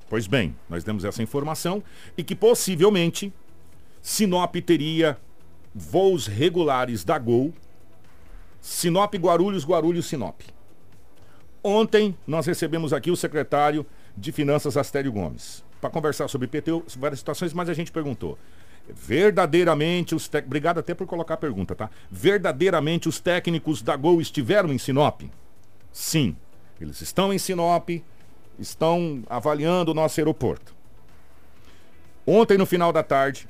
[0.08, 1.82] Pois bem, nós demos essa informação
[2.16, 3.32] e que possivelmente
[4.00, 5.18] Sinop teria
[5.74, 7.52] voos regulares da Gol,
[8.60, 10.40] Sinop Guarulhos, Guarulhos Sinop.
[11.64, 13.84] Ontem nós recebemos aqui o secretário
[14.16, 18.38] de Finanças Astério Gomes para conversar sobre IPTU, várias situações, mas a gente perguntou:
[18.88, 20.48] verdadeiramente os técnicos.
[20.48, 21.90] Obrigado até por colocar a pergunta, tá?
[22.10, 25.22] Verdadeiramente os técnicos da Gol estiveram em Sinop?
[25.92, 26.36] Sim.
[26.80, 27.88] Eles estão em Sinop,
[28.58, 30.74] estão avaliando o nosso aeroporto.
[32.26, 33.48] Ontem, no final da tarde,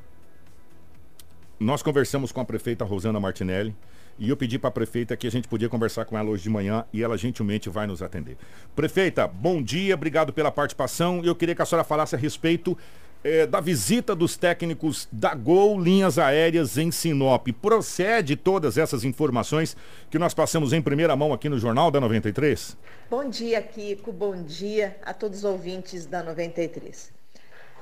[1.59, 3.75] nós conversamos com a prefeita Rosana Martinelli
[4.19, 6.51] e eu pedi para a prefeita que a gente podia conversar com ela hoje de
[6.51, 8.37] manhã e ela gentilmente vai nos atender.
[8.75, 11.23] Prefeita, bom dia, obrigado pela participação.
[11.25, 12.77] Eu queria que a senhora falasse a respeito
[13.25, 17.47] é, da visita dos técnicos da Gol Linhas Aéreas em Sinop.
[17.61, 19.77] Procede todas essas informações
[20.11, 22.77] que nós passamos em primeira mão aqui no Jornal da 93?
[23.09, 24.13] Bom dia, Kiko.
[24.13, 27.13] Bom dia a todos os ouvintes da 93.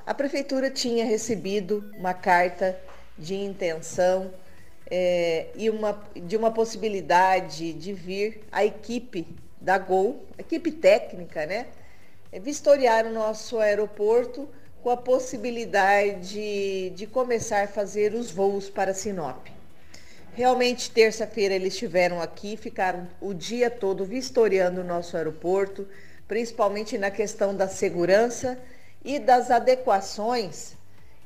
[0.06, 2.78] A Prefeitura tinha recebido uma carta
[3.16, 4.30] de intenção
[4.90, 9.26] é, e uma, de uma possibilidade de vir a equipe
[9.60, 11.66] da Gol, equipe técnica, né?
[12.42, 14.48] Vistoriar o nosso aeroporto
[14.82, 19.46] com a possibilidade de começar a fazer os voos para Sinop.
[20.32, 25.86] Realmente, terça-feira eles estiveram aqui, ficaram o dia todo vistoriando o nosso aeroporto,
[26.26, 28.58] principalmente na questão da segurança
[29.04, 30.78] e das adequações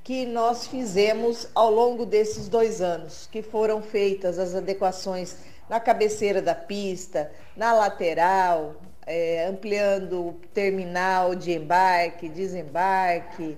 [0.02, 5.36] que nós fizemos ao longo desses dois anos, que foram feitas as adequações
[5.68, 8.74] na cabeceira da pista, na lateral,
[9.06, 13.56] é, ampliando o terminal de embarque, desembarque,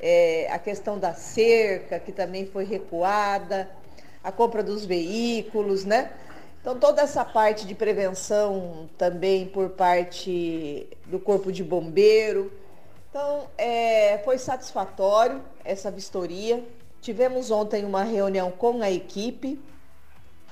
[0.00, 3.70] é, a questão da cerca, que também foi recuada,
[4.22, 6.12] a compra dos veículos, né?
[6.60, 12.52] Então, toda essa parte de prevenção também por parte do Corpo de Bombeiro.
[13.10, 16.64] Então, é, foi satisfatório essa vistoria.
[17.00, 19.58] Tivemos ontem uma reunião com a equipe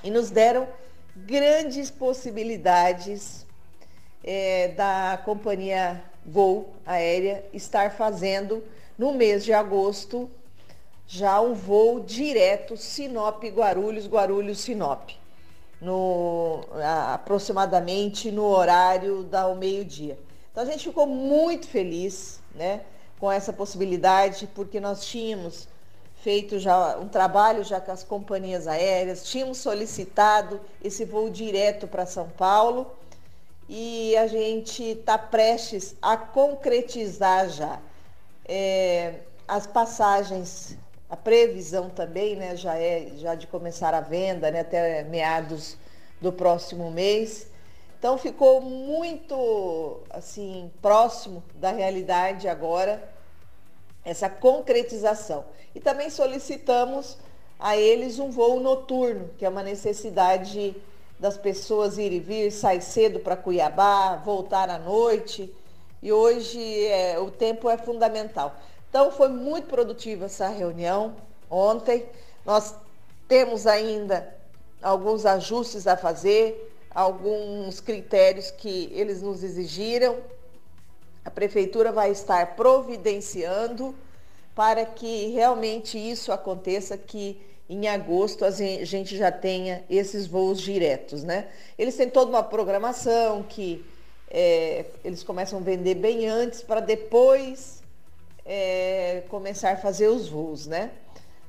[0.03, 0.67] e nos deram
[1.15, 3.45] grandes possibilidades
[4.23, 8.63] é, da companhia Gol Aérea estar fazendo
[8.97, 10.29] no mês de agosto
[11.07, 15.09] já um voo direto Sinop Guarulhos, Guarulhos Sinop,
[15.81, 16.61] no,
[17.13, 20.17] aproximadamente no horário do meio-dia.
[20.51, 22.81] Então a gente ficou muito feliz né,
[23.19, 25.67] com essa possibilidade, porque nós tínhamos
[26.21, 32.05] feito já um trabalho já com as companhias aéreas, tínhamos solicitado esse voo direto para
[32.05, 32.89] São Paulo
[33.73, 37.79] e a gente está prestes a concretizar já.
[38.45, 40.77] É, as passagens,
[41.09, 45.77] a previsão também, né, já é já de começar a venda, né, até meados
[46.19, 47.47] do próximo mês.
[47.97, 53.09] Então ficou muito assim próximo da realidade agora
[54.03, 55.45] essa concretização.
[55.73, 57.17] E também solicitamos
[57.57, 60.75] a eles um voo noturno, que é uma necessidade
[61.21, 65.53] das pessoas ir e vir, sair cedo para Cuiabá, voltar à noite.
[66.01, 68.55] E hoje é, o tempo é fundamental.
[68.89, 71.15] Então foi muito produtiva essa reunião
[71.47, 72.07] ontem.
[72.43, 72.73] Nós
[73.27, 74.35] temos ainda
[74.81, 80.17] alguns ajustes a fazer, alguns critérios que eles nos exigiram.
[81.23, 83.93] A prefeitura vai estar providenciando
[84.55, 87.39] para que realmente isso aconteça, que
[87.71, 91.47] em agosto a gente já tenha esses voos diretos, né?
[91.77, 93.85] Eles têm toda uma programação que
[94.29, 97.81] é, eles começam a vender bem antes para depois
[98.45, 100.91] é, começar a fazer os voos, né?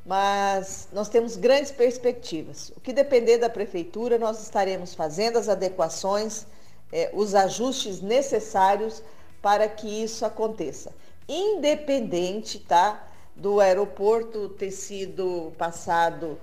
[0.06, 2.70] Mas nós temos grandes perspectivas.
[2.76, 6.46] O que depender da prefeitura, nós estaremos fazendo as adequações,
[6.92, 9.02] é, os ajustes necessários
[9.40, 10.92] para que isso aconteça.
[11.28, 13.08] Independente, tá?
[13.34, 16.38] Do aeroporto ter sido passado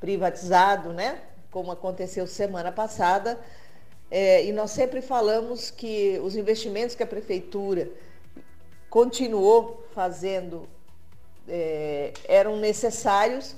[0.00, 1.20] privatizado, né?
[1.50, 3.38] Como aconteceu semana passada.
[4.10, 7.88] É, e nós sempre falamos que os investimentos que a prefeitura
[8.90, 10.68] continuou fazendo
[11.48, 13.56] é, eram necessários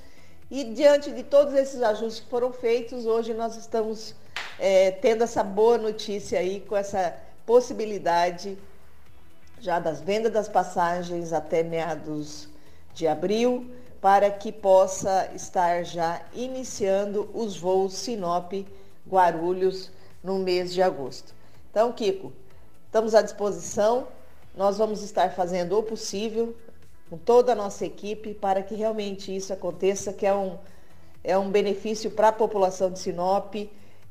[0.50, 4.14] e diante de todos esses ajustes que foram feitos, hoje nós estamos
[4.58, 8.56] é, tendo essa boa notícia aí com essa possibilidade
[9.58, 12.48] já das vendas das passagens até meados
[12.94, 18.52] de abril, para que possa estar já iniciando os voos Sinop
[19.08, 19.90] Guarulhos
[20.22, 21.34] no mês de agosto.
[21.70, 22.32] Então, Kiko,
[22.86, 24.06] estamos à disposição.
[24.56, 26.54] Nós vamos estar fazendo o possível
[27.10, 30.58] com toda a nossa equipe para que realmente isso aconteça, que é um,
[31.22, 33.54] é um benefício para a população de Sinop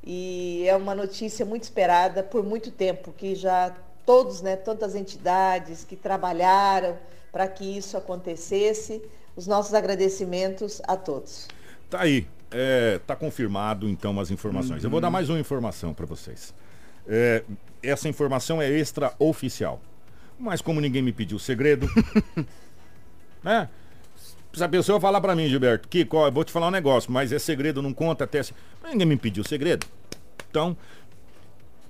[0.04, 5.86] e é uma notícia muito esperada por muito tempo, que já todos, né, tantas entidades
[5.86, 6.98] que trabalharam
[7.34, 9.02] para que isso acontecesse.
[9.36, 11.48] Os nossos agradecimentos a todos.
[11.90, 14.84] Tá aí, é, tá confirmado então as informações.
[14.84, 14.88] Uhum.
[14.88, 16.54] Eu vou dar mais uma informação para vocês.
[17.08, 17.44] É,
[17.82, 19.82] essa informação é extraoficial.
[20.38, 21.90] Mas como ninguém me pediu segredo,
[23.44, 23.68] né?
[24.54, 27.32] Se a pessoa falar para mim, Gilberto, que eu vou te falar um negócio, mas
[27.32, 28.42] é segredo, não conta até.
[28.84, 29.88] Ninguém me pediu segredo.
[30.48, 30.78] Então,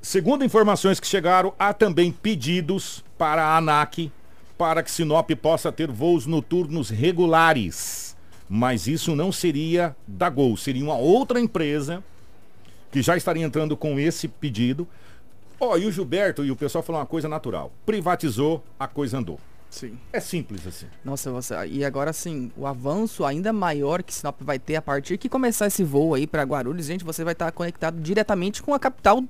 [0.02, 4.10] segundo informações que chegaram, há também pedidos para a ANAC
[4.64, 8.16] para que Sinop possa ter voos noturnos regulares.
[8.48, 12.02] Mas isso não seria da Gol, seria uma outra empresa
[12.90, 14.88] que já estaria entrando com esse pedido.
[15.60, 17.74] Ó, oh, e o Gilberto e o pessoal falou uma coisa natural.
[17.86, 19.38] Privatizou, a coisa andou.
[19.70, 19.98] Sim.
[20.14, 20.86] É simples assim.
[21.04, 25.18] Nossa, você, e agora sim, o avanço ainda maior que Sinop vai ter a partir
[25.18, 28.80] que começar esse voo aí para Guarulhos, gente, você vai estar conectado diretamente com a
[28.80, 29.26] capital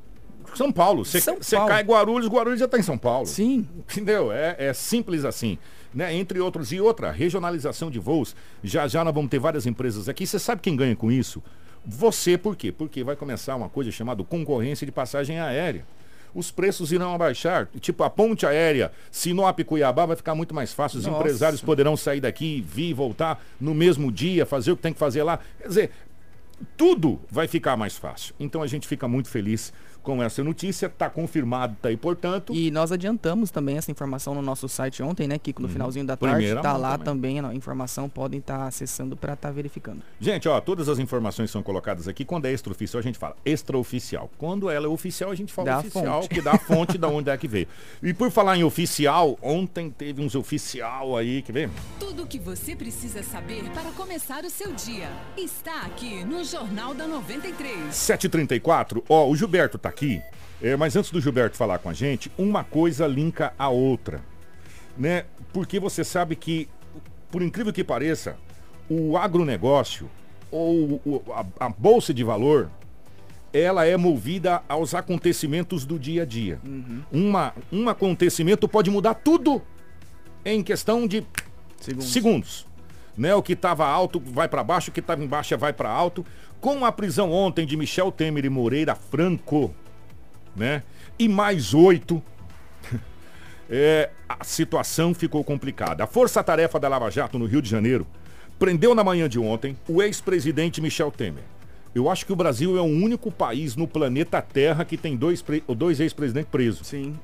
[0.56, 1.06] são Paulo.
[1.06, 1.22] Você
[1.68, 3.26] cai Guarulhos, Guarulhos já está em São Paulo.
[3.26, 3.68] Sim.
[3.78, 4.32] Entendeu?
[4.32, 5.58] É, é simples assim.
[5.94, 6.14] Né?
[6.14, 6.72] Entre outros.
[6.72, 8.36] E outra, regionalização de voos.
[8.64, 10.26] Já já nós vamos ter várias empresas aqui.
[10.26, 11.42] Você sabe quem ganha com isso?
[11.86, 12.72] Você, por quê?
[12.72, 15.86] Porque vai começar uma coisa chamada concorrência de passagem aérea.
[16.34, 17.68] Os preços irão abaixar.
[17.80, 21.00] Tipo, a ponte aérea Sinop-Cuiabá vai ficar muito mais fácil.
[21.00, 21.20] Os Nossa.
[21.20, 25.00] empresários poderão sair daqui, vir e voltar no mesmo dia, fazer o que tem que
[25.00, 25.40] fazer lá.
[25.60, 25.92] Quer dizer,
[26.78, 28.34] tudo vai ficar mais fácil.
[28.40, 32.54] Então a gente fica muito feliz com essa notícia, está confirmado, está aí, portanto.
[32.54, 35.62] E nós adiantamos também essa informação no nosso site ontem, né, Kiko?
[35.62, 35.74] No uhum.
[35.74, 37.38] finalzinho da tarde, está lá também.
[37.38, 40.02] também a informação, podem estar tá acessando para estar tá verificando.
[40.20, 42.26] Gente, ó, todas as informações são colocadas aqui.
[42.26, 44.30] Quando é extraoficial, a gente fala extraoficial.
[44.38, 46.36] Quando ela é oficial, a gente fala da oficial, fonte.
[46.36, 47.68] que dá a fonte da onde é que veio.
[48.02, 51.70] E por falar em oficial, ontem teve uns oficial aí, quer ver?
[51.98, 56.94] Tudo o que você precisa saber para começar o seu dia está aqui no Jornal
[56.94, 57.96] da 93.
[57.96, 60.22] 734, ó, o Gilberto tá aqui.
[60.62, 64.22] É, mas antes do Gilberto falar com a gente, uma coisa linka a outra.
[64.98, 65.26] Né?
[65.52, 66.68] Porque você sabe que,
[67.32, 68.38] por incrível que pareça,
[68.90, 70.10] o agronegócio
[70.52, 72.70] ou a, a bolsa de valor
[73.54, 76.60] ela é movida aos acontecimentos do dia a dia.
[76.66, 77.02] Uhum.
[77.12, 79.62] Uma, um acontecimento pode mudar tudo
[80.44, 81.24] em questão de
[81.80, 82.12] segundos.
[82.12, 82.68] segundos.
[83.16, 83.36] Né?
[83.36, 86.26] O que estava alto vai para baixo, o que estava embaixo vai para alto.
[86.60, 89.74] Com a prisão ontem de Michel Temer e Moreira Franco,
[90.56, 90.84] né?
[91.18, 92.22] E mais oito.
[93.70, 96.04] é, a situação ficou complicada.
[96.04, 98.08] A força-tarefa da Lava Jato no Rio de Janeiro
[98.58, 101.44] prendeu na manhã de ontem o ex-presidente Michel Temer.
[101.94, 105.44] Eu acho que o Brasil é o único país no planeta Terra que tem dois,
[105.78, 106.88] dois ex-presidentes presos.
[106.88, 107.20] Sim.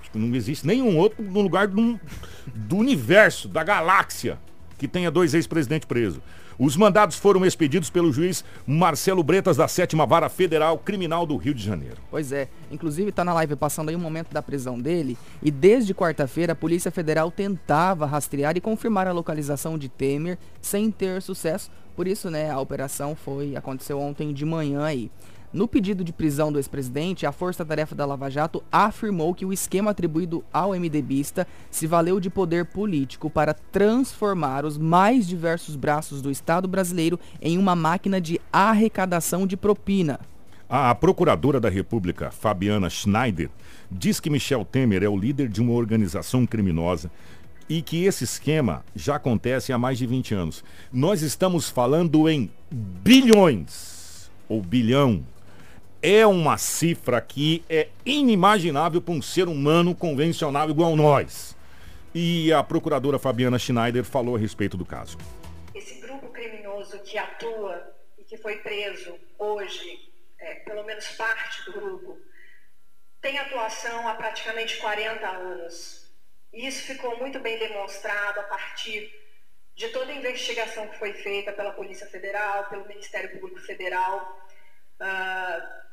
[0.00, 1.98] Acho que não existe nenhum outro no lugar do,
[2.54, 4.38] do universo, da galáxia,
[4.78, 6.20] que tenha dois ex-presidentes presos.
[6.58, 11.54] Os mandados foram expedidos pelo juiz Marcelo Bretas da Sétima Vara Federal Criminal do Rio
[11.54, 11.98] de Janeiro.
[12.10, 15.94] Pois é, inclusive está na live passando aí um momento da prisão dele e desde
[15.94, 21.70] quarta-feira a Polícia Federal tentava rastrear e confirmar a localização de Temer sem ter sucesso.
[21.94, 25.12] Por isso, né, a operação foi aconteceu ontem de manhã aí.
[25.50, 29.52] No pedido de prisão do ex-presidente, a Força Tarefa da Lava Jato afirmou que o
[29.52, 36.20] esquema atribuído ao MDBista se valeu de poder político para transformar os mais diversos braços
[36.20, 40.20] do Estado brasileiro em uma máquina de arrecadação de propina.
[40.68, 43.48] A procuradora da República, Fabiana Schneider,
[43.90, 47.10] diz que Michel Temer é o líder de uma organização criminosa
[47.66, 50.62] e que esse esquema já acontece há mais de 20 anos.
[50.92, 55.24] Nós estamos falando em bilhões ou bilhão
[56.02, 61.56] é uma cifra que é inimaginável para um ser humano convencional igual nós.
[62.14, 65.18] E a procuradora Fabiana Schneider falou a respeito do caso.
[65.74, 71.72] Esse grupo criminoso que atua e que foi preso hoje, é, pelo menos parte do
[71.72, 72.18] grupo,
[73.20, 76.08] tem atuação há praticamente 40 anos.
[76.52, 79.12] E isso ficou muito bem demonstrado a partir
[79.74, 84.44] de toda a investigação que foi feita pela Polícia Federal, pelo Ministério Público Federal.
[85.00, 85.87] Uh,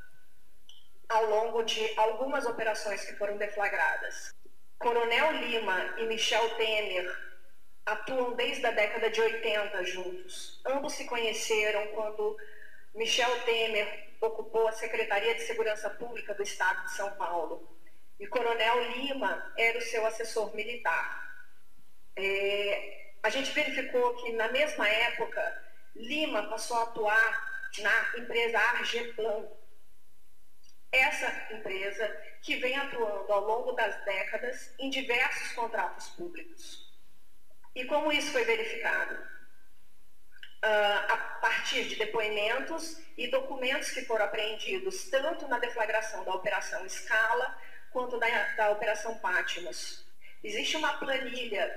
[1.09, 4.33] ao longo de algumas operações que foram deflagradas.
[4.79, 7.25] Coronel Lima e Michel Temer
[7.85, 10.61] atuam desde a década de 80 juntos.
[10.65, 12.37] Ambos se conheceram quando
[12.93, 17.75] Michel Temer ocupou a Secretaria de Segurança Pública do Estado de São Paulo
[18.19, 21.23] e Coronel Lima era o seu assessor militar.
[22.15, 25.63] É, a gente verificou que na mesma época
[25.95, 29.45] Lima passou a atuar na empresa Argeplan.
[30.95, 32.07] Essa empresa
[32.41, 36.89] que vem atuando ao longo das décadas em diversos contratos públicos.
[37.75, 39.15] E como isso foi verificado?
[40.63, 46.87] Uh, a partir de depoimentos e documentos que foram apreendidos tanto na deflagração da Operação
[46.87, 47.59] Scala
[47.91, 50.05] quanto da, da Operação Patmos.
[50.41, 51.75] Existe uma planilha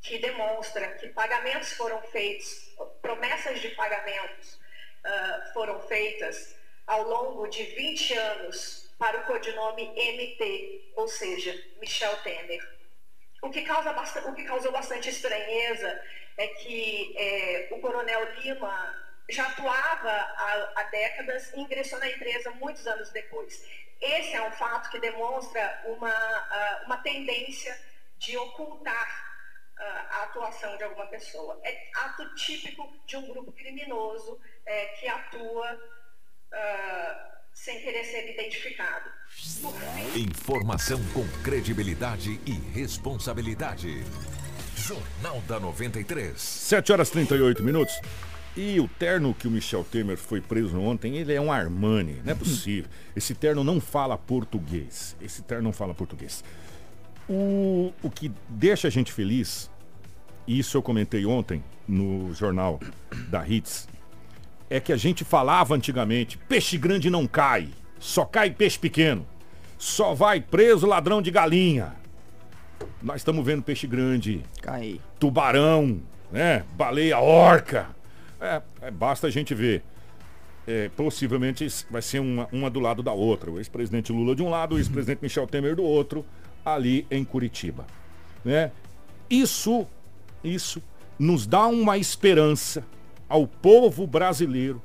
[0.00, 6.57] que demonstra que pagamentos foram feitos, promessas de pagamentos uh, foram feitas
[6.88, 12.76] ao longo de 20 anos para o codinome MT, ou seja, Michel Temer.
[13.42, 13.92] O que, causa
[14.26, 16.02] o que causou bastante estranheza
[16.36, 22.50] é que é, o coronel Lima já atuava há, há décadas e ingressou na empresa
[22.52, 23.64] muitos anos depois.
[24.00, 27.78] Esse é um fato que demonstra uma, uma tendência
[28.16, 29.28] de ocultar
[29.78, 31.60] a atuação de alguma pessoa.
[31.62, 35.78] É ato típico de um grupo criminoso é, que atua
[36.52, 39.10] uh, sem querer ser identificado.
[40.16, 44.02] Informação com credibilidade e responsabilidade.
[44.76, 46.40] Jornal da 93.
[46.40, 47.94] 7 horas 38 minutos.
[48.56, 52.32] E o terno que o Michel Temer foi preso ontem, ele é um Armani, não
[52.32, 52.90] é possível.
[53.14, 55.16] Esse terno não fala português.
[55.20, 56.42] Esse terno não fala português.
[57.28, 59.70] O, o que deixa a gente feliz,
[60.46, 62.80] e isso eu comentei ontem no jornal
[63.28, 63.86] da Hits,
[64.70, 69.26] é que a gente falava antigamente: peixe grande não cai, só cai peixe pequeno.
[69.78, 71.94] Só vai preso ladrão de galinha.
[73.00, 74.42] Nós estamos vendo peixe grande,
[75.18, 76.00] tubarão,
[76.32, 76.64] né?
[76.76, 77.88] Baleia, orca.
[78.40, 79.82] É, é, basta a gente ver.
[80.66, 83.50] É, possivelmente vai ser uma, uma do lado da outra.
[83.50, 86.26] O ex-presidente Lula de um lado, o ex-presidente Michel Temer do outro
[86.64, 87.86] ali em Curitiba.
[88.44, 88.70] Né?
[89.30, 89.86] Isso,
[90.44, 90.82] isso
[91.18, 92.84] nos dá uma esperança
[93.28, 94.82] ao povo brasileiro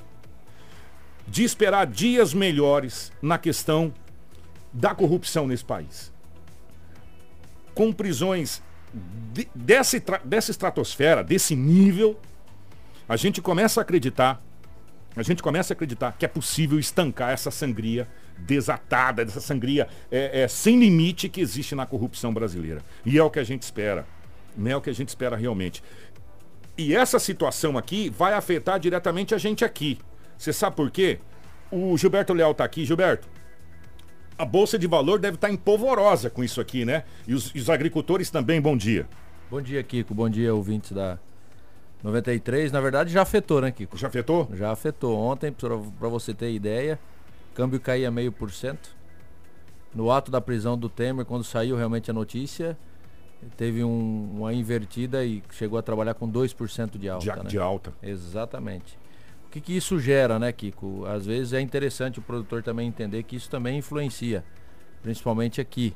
[1.28, 3.94] de esperar dias melhores na questão
[4.72, 6.12] da corrupção nesse país.
[7.74, 8.62] Com prisões
[9.34, 12.20] de, dessa, dessa estratosfera, desse nível,
[13.08, 14.42] a gente começa a acreditar,
[15.16, 20.42] a gente começa a acreditar que é possível estancar essa sangria desatada, dessa sangria é,
[20.42, 22.82] é, sem limite que existe na corrupção brasileira.
[23.06, 24.06] E é o que a gente espera.
[24.56, 25.84] Não é o que a gente espera realmente.
[26.78, 30.00] E essa situação aqui vai afetar diretamente a gente aqui.
[30.38, 31.20] Você sabe por quê?
[31.72, 32.86] O Gilberto Leal está aqui.
[32.86, 33.28] Gilberto,
[34.38, 37.04] a Bolsa de Valor deve estar tá empolvorosa com isso aqui, né?
[37.28, 39.08] E os, e os agricultores também, bom dia.
[39.50, 40.16] Bom dia, Kiko.
[40.16, 41.20] Bom dia, ouvintes da
[42.04, 42.72] 93.
[42.72, 43.96] Na verdade, já afetou, né, Kiko?
[43.96, 44.50] Já afetou?
[44.54, 45.18] Já afetou.
[45.18, 47.00] Ontem, para você ter ideia,
[47.54, 48.96] câmbio caía meio por cento.
[49.94, 52.76] No ato da prisão do Temer, quando saiu realmente a notícia,
[53.58, 57.32] teve um, uma invertida e chegou a trabalhar com 2% de alta.
[57.32, 57.50] De, né?
[57.50, 57.94] de alta.
[58.02, 58.98] Exatamente.
[59.48, 61.06] O que, que isso gera, né, Kiko?
[61.06, 64.44] Às vezes é interessante o produtor também entender que isso também influencia,
[65.02, 65.94] principalmente aqui.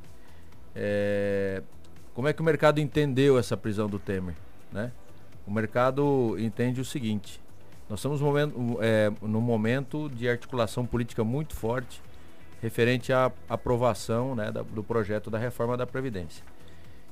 [0.75, 1.63] É...
[2.13, 4.35] Como é que o mercado entendeu essa prisão do Temer?
[4.71, 4.91] Né?
[5.45, 7.41] O mercado entende o seguinte:
[7.89, 12.01] nós estamos momento, é, no momento de articulação política muito forte
[12.61, 16.43] referente à aprovação né, da, do projeto da reforma da Previdência.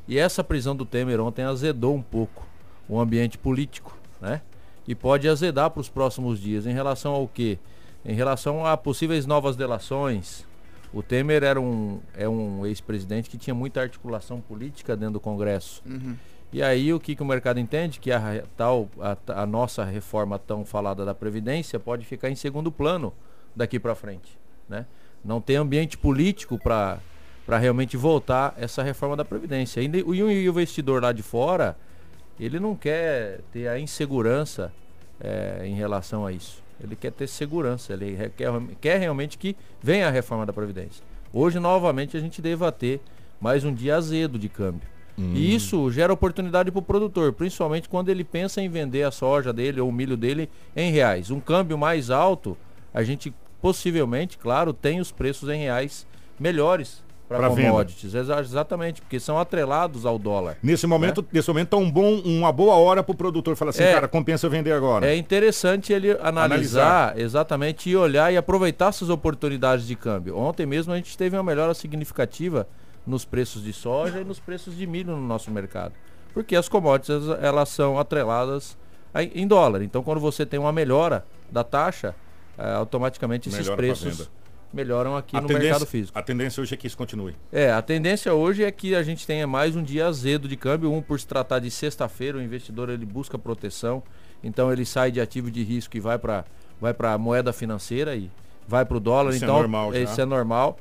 [0.07, 2.45] E essa prisão do Temer ontem azedou um pouco
[2.87, 4.41] o ambiente político, né?
[4.87, 6.67] E pode azedar para os próximos dias.
[6.67, 7.57] Em relação ao quê?
[8.05, 10.45] Em relação a possíveis novas delações.
[10.93, 15.81] O Temer era um, é um ex-presidente que tinha muita articulação política dentro do Congresso.
[15.85, 16.15] Uhum.
[16.53, 17.99] E aí o que, que o mercado entende?
[17.99, 22.71] Que a, tal, a, a nossa reforma tão falada da Previdência pode ficar em segundo
[22.71, 23.11] plano
[23.55, 24.37] daqui para frente.
[24.69, 24.85] Né?
[25.23, 26.99] Não tem ambiente político para
[27.47, 29.81] realmente voltar essa reforma da Previdência.
[29.81, 31.77] E, e o investidor lá de fora,
[32.39, 34.73] ele não quer ter a insegurança
[35.19, 36.63] é, em relação a isso.
[36.83, 38.49] Ele quer ter segurança, ele quer,
[38.81, 41.03] quer realmente que venha a reforma da Previdência.
[41.31, 42.99] Hoje, novamente, a gente deva ter
[43.39, 44.87] mais um dia azedo de câmbio.
[45.17, 45.31] Hum.
[45.33, 49.53] E isso gera oportunidade para o produtor, principalmente quando ele pensa em vender a soja
[49.53, 51.31] dele ou o milho dele em reais.
[51.31, 52.57] Um câmbio mais alto,
[52.93, 56.05] a gente possivelmente, claro, tem os preços em reais
[56.37, 58.13] melhores para commodities.
[58.13, 58.39] Venda.
[58.39, 60.57] Exatamente, porque são atrelados ao dólar.
[60.61, 61.27] Nesse momento, né?
[61.33, 64.07] nesse momento tá um bom, uma boa hora para o produtor falar assim, é, cara,
[64.07, 65.07] compensa eu vender agora.
[65.07, 70.37] É interessante ele analisar, analisar, exatamente e olhar e aproveitar essas oportunidades de câmbio.
[70.37, 72.67] Ontem mesmo a gente teve uma melhora significativa
[73.05, 75.93] nos preços de soja e nos preços de milho no nosso mercado.
[76.33, 78.77] porque as commodities elas são atreladas
[79.33, 79.81] em dólar.
[79.81, 82.13] Então quando você tem uma melhora da taxa,
[82.57, 84.29] é, automaticamente esses Melhora preços.
[84.75, 86.17] Melhoram aqui A no mercado físico.
[86.17, 87.33] a tendência hoje é que isso continue.
[87.51, 90.91] É, a tendência hoje é que a gente tenha mais um dia azedo de câmbio,
[90.91, 94.03] um por se tratar de sexta-feira, o investidor ele busca proteção,
[94.43, 96.43] então ele sai de ativo de risco e vai para
[96.79, 98.29] vai para moeda financeira e
[98.67, 99.99] vai para o dólar, Isso é então normal já.
[100.01, 100.77] isso é normal.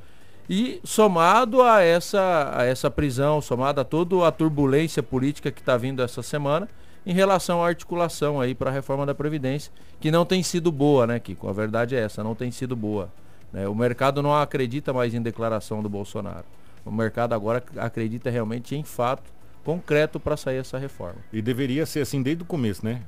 [0.51, 5.77] E somado a essa a essa prisão, somado a toda a turbulência política que está
[5.77, 6.69] vindo essa semana,
[7.07, 9.71] em relação à articulação aí para a reforma da previdência,
[10.01, 11.49] que não tem sido boa, né, Kiko?
[11.49, 13.09] A verdade é essa, não tem sido boa.
[13.55, 13.69] Né?
[13.69, 16.45] O mercado não acredita mais em declaração do Bolsonaro.
[16.85, 19.33] O mercado agora acredita realmente em fato
[19.63, 21.21] concreto para sair essa reforma.
[21.33, 23.01] E deveria ser assim desde o começo, né?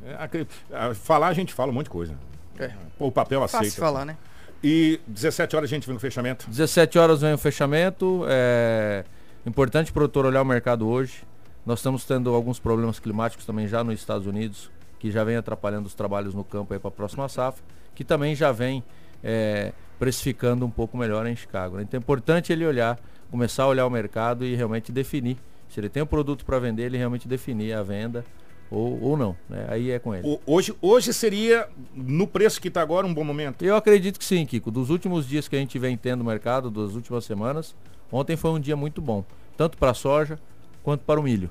[0.70, 2.14] É, Falar a gente fala um monte de coisa.
[2.58, 2.70] É.
[2.96, 3.66] O papel aceita.
[3.66, 4.16] Fácil falar, né?
[4.62, 6.48] E 17 horas a gente vem no fechamento.
[6.48, 8.24] 17 horas vem o fechamento.
[8.28, 9.04] É
[9.44, 11.24] importante o produtor olhar o mercado hoje.
[11.66, 14.70] Nós estamos tendo alguns problemas climáticos também já nos Estados Unidos,
[15.00, 17.62] que já vem atrapalhando os trabalhos no campo aí para a próxima safra,
[17.94, 18.82] que também já vem
[19.22, 21.76] é, precificando um pouco melhor em Chicago.
[21.76, 21.82] né?
[21.82, 22.98] Então é importante ele olhar,
[23.30, 25.36] começar a olhar o mercado e realmente definir.
[25.68, 28.24] Se ele tem o produto para vender, ele realmente definir a venda
[28.70, 29.36] ou, ou não.
[29.48, 29.66] né?
[29.68, 30.38] Aí é com ele.
[30.46, 33.64] Hoje, hoje seria, no preço que está agora, um bom momento.
[33.64, 34.70] Eu acredito que sim, Kiko.
[34.70, 37.74] Dos últimos dias que a gente vem tendo no mercado, das últimas semanas,
[38.10, 39.24] ontem foi um dia muito bom.
[39.56, 40.38] Tanto para a soja
[40.82, 41.50] quanto para o milho.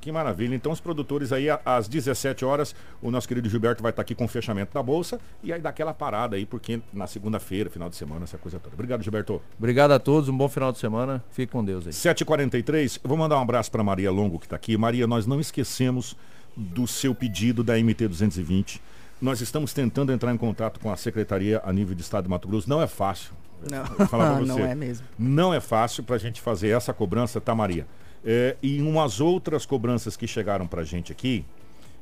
[0.00, 0.54] Que maravilha.
[0.54, 4.24] Então, os produtores aí, às 17 horas, o nosso querido Gilberto vai estar aqui com
[4.24, 5.20] o fechamento da Bolsa.
[5.42, 8.74] E aí dá aquela parada aí, porque na segunda-feira, final de semana, essa coisa toda.
[8.74, 9.40] Obrigado, Gilberto.
[9.58, 11.22] Obrigado a todos, um bom final de semana.
[11.30, 11.92] Fique com Deus aí.
[11.92, 14.76] 7h43, eu vou mandar um abraço para Maria Longo que está aqui.
[14.76, 16.16] Maria, nós não esquecemos
[16.56, 18.80] do seu pedido da MT-220.
[19.20, 22.48] Nós estamos tentando entrar em contato com a Secretaria a nível de Estado de Mato
[22.48, 22.68] Grosso.
[22.68, 23.32] Não é fácil.
[23.70, 23.84] Não,
[24.46, 24.62] não você.
[24.62, 25.06] é mesmo.
[25.18, 27.86] Não é fácil para a gente fazer essa cobrança, tá, Maria?
[28.24, 31.44] É, e umas outras cobranças que chegaram para gente aqui,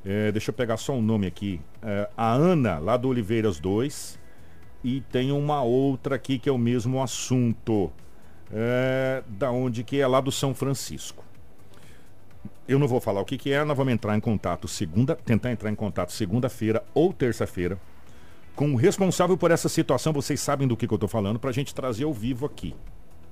[0.05, 1.61] é, deixa eu pegar só um nome aqui.
[1.83, 4.19] É, a Ana, lá do Oliveiras 2,
[4.83, 7.93] e tem uma outra aqui que é o mesmo assunto.
[8.51, 11.23] É, da onde que é lá do São Francisco.
[12.67, 15.53] Eu não vou falar o que, que é, nós vamos entrar em contato segunda, tentar
[15.53, 17.79] entrar em contato segunda-feira ou terça-feira
[18.59, 21.51] com o responsável por essa situação, vocês sabem do que, que eu estou falando, para
[21.51, 22.75] a gente trazer ao vivo aqui,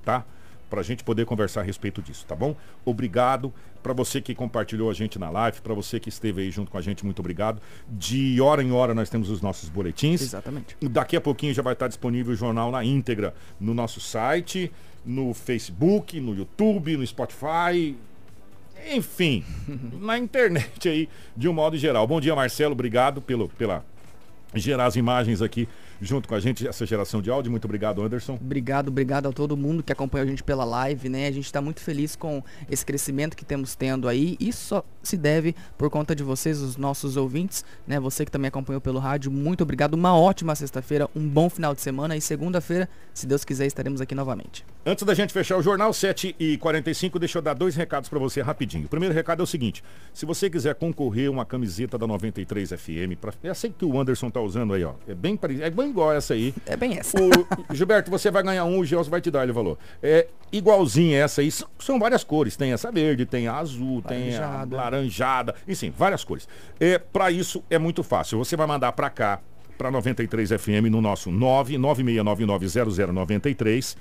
[0.01, 0.23] tá?
[0.69, 2.55] Para a gente poder conversar a respeito disso, tá bom?
[2.83, 6.69] Obrigado para você que compartilhou a gente na live, para você que esteve aí junto
[6.69, 7.61] com a gente, muito obrigado.
[7.87, 10.21] De hora em hora nós temos os nossos boletins.
[10.21, 10.75] Exatamente.
[10.81, 14.71] Daqui a pouquinho já vai estar disponível o jornal na íntegra no nosso site,
[15.05, 17.95] no Facebook, no YouTube, no Spotify,
[18.91, 19.45] enfim,
[20.01, 22.05] na internet aí, de um modo geral.
[22.05, 23.85] Bom dia, Marcelo, obrigado pelo, pela
[24.53, 25.67] gerar as imagens aqui
[26.01, 27.51] junto com a gente, essa geração de áudio.
[27.51, 28.35] Muito obrigado, Anderson.
[28.35, 31.27] Obrigado, obrigado a todo mundo que acompanha a gente pela live, né?
[31.27, 34.37] A gente está muito feliz com esse crescimento que temos tendo aí.
[34.39, 37.99] Isso só se deve por conta de vocês, os nossos ouvintes, né?
[37.99, 39.93] Você que também acompanhou pelo rádio, muito obrigado.
[39.93, 44.13] Uma ótima sexta-feira, um bom final de semana e segunda-feira, se Deus quiser, estaremos aqui
[44.13, 44.65] novamente.
[44.85, 48.85] Antes da gente fechar o jornal, 7h45, deixa eu dar dois recados para você rapidinho.
[48.85, 49.83] O primeiro recado é o seguinte:
[50.13, 54.29] se você quiser concorrer uma camiseta da 93 FM, pra, essa aí que o Anderson
[54.29, 54.93] tá usando aí, ó.
[55.07, 56.53] É bem, pare- é bem igual essa aí.
[56.65, 57.17] É bem essa.
[57.21, 57.29] O,
[57.73, 59.77] Gilberto, você vai ganhar um, o Gelson vai te dar, ele falou.
[60.01, 62.55] É igualzinha essa aí, são, são várias cores.
[62.55, 64.75] Tem essa verde, tem a azul, tem a Laranjada.
[64.75, 66.47] laranjada, enfim, várias cores.
[66.79, 68.37] É, para isso é muito fácil.
[68.37, 69.41] Você vai mandar para cá,
[69.77, 73.97] para 93 FM, no nosso 996990093.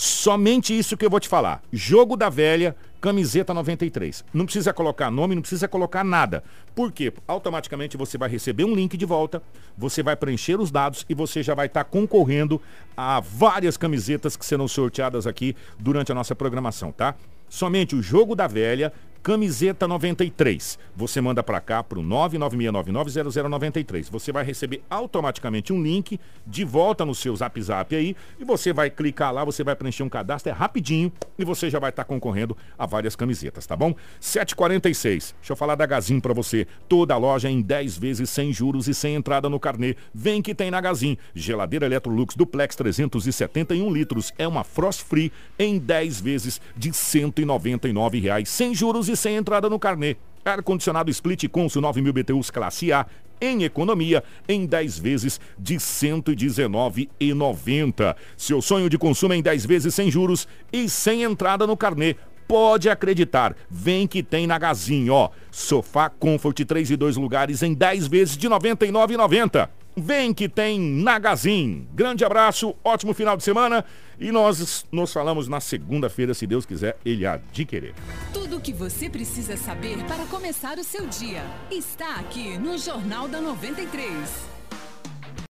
[0.00, 1.60] Somente isso que eu vou te falar.
[1.72, 4.24] Jogo da velha, camiseta 93.
[4.32, 6.44] Não precisa colocar nome, não precisa colocar nada.
[6.72, 7.12] Por quê?
[7.26, 9.42] Automaticamente você vai receber um link de volta,
[9.76, 12.62] você vai preencher os dados e você já vai estar concorrendo
[12.96, 17.16] a várias camisetas que serão sorteadas aqui durante a nossa programação, tá?
[17.48, 18.92] Somente o jogo da velha,
[19.22, 20.78] camiseta 93.
[20.96, 24.10] Você manda para cá pro 996990093.
[24.10, 28.72] Você vai receber automaticamente um link de volta no seu Zap Zap aí e você
[28.72, 32.04] vai clicar lá, você vai preencher um cadastro, é rapidinho e você já vai estar
[32.04, 33.94] concorrendo a várias camisetas, tá bom?
[34.20, 35.34] 746.
[35.38, 36.66] Deixa eu falar da Gazin para você.
[36.88, 39.96] Toda a loja em 10 vezes sem juros e sem entrada no carnê.
[40.14, 41.18] Vem que tem na Gazin.
[41.34, 44.32] Geladeira Electrolux Duplex 371 litros.
[44.38, 49.68] É uma Frost Free em 10 vezes de 199 reais, sem juros e sem entrada
[49.68, 50.16] no carnê.
[50.44, 53.06] Ar-condicionado Split Consul 9000 BTUs Classe A
[53.40, 58.16] em economia em 10 vezes de R$ 119,90.
[58.36, 62.16] Seu sonho de consumo em 10 vezes sem juros e sem entrada no carnê.
[62.46, 65.28] Pode acreditar, vem que tem na Gazin, ó.
[65.50, 69.68] Sofá Comfort 3 e 2 lugares em 10 vezes de R$ 99,90.
[70.00, 71.86] Vem que tem Nagazin.
[71.94, 73.84] Grande abraço, ótimo final de semana
[74.20, 77.94] e nós nos falamos na segunda-feira, se Deus quiser, ele há de querer.
[78.32, 83.28] Tudo o que você precisa saber para começar o seu dia está aqui no Jornal
[83.28, 84.57] da 93.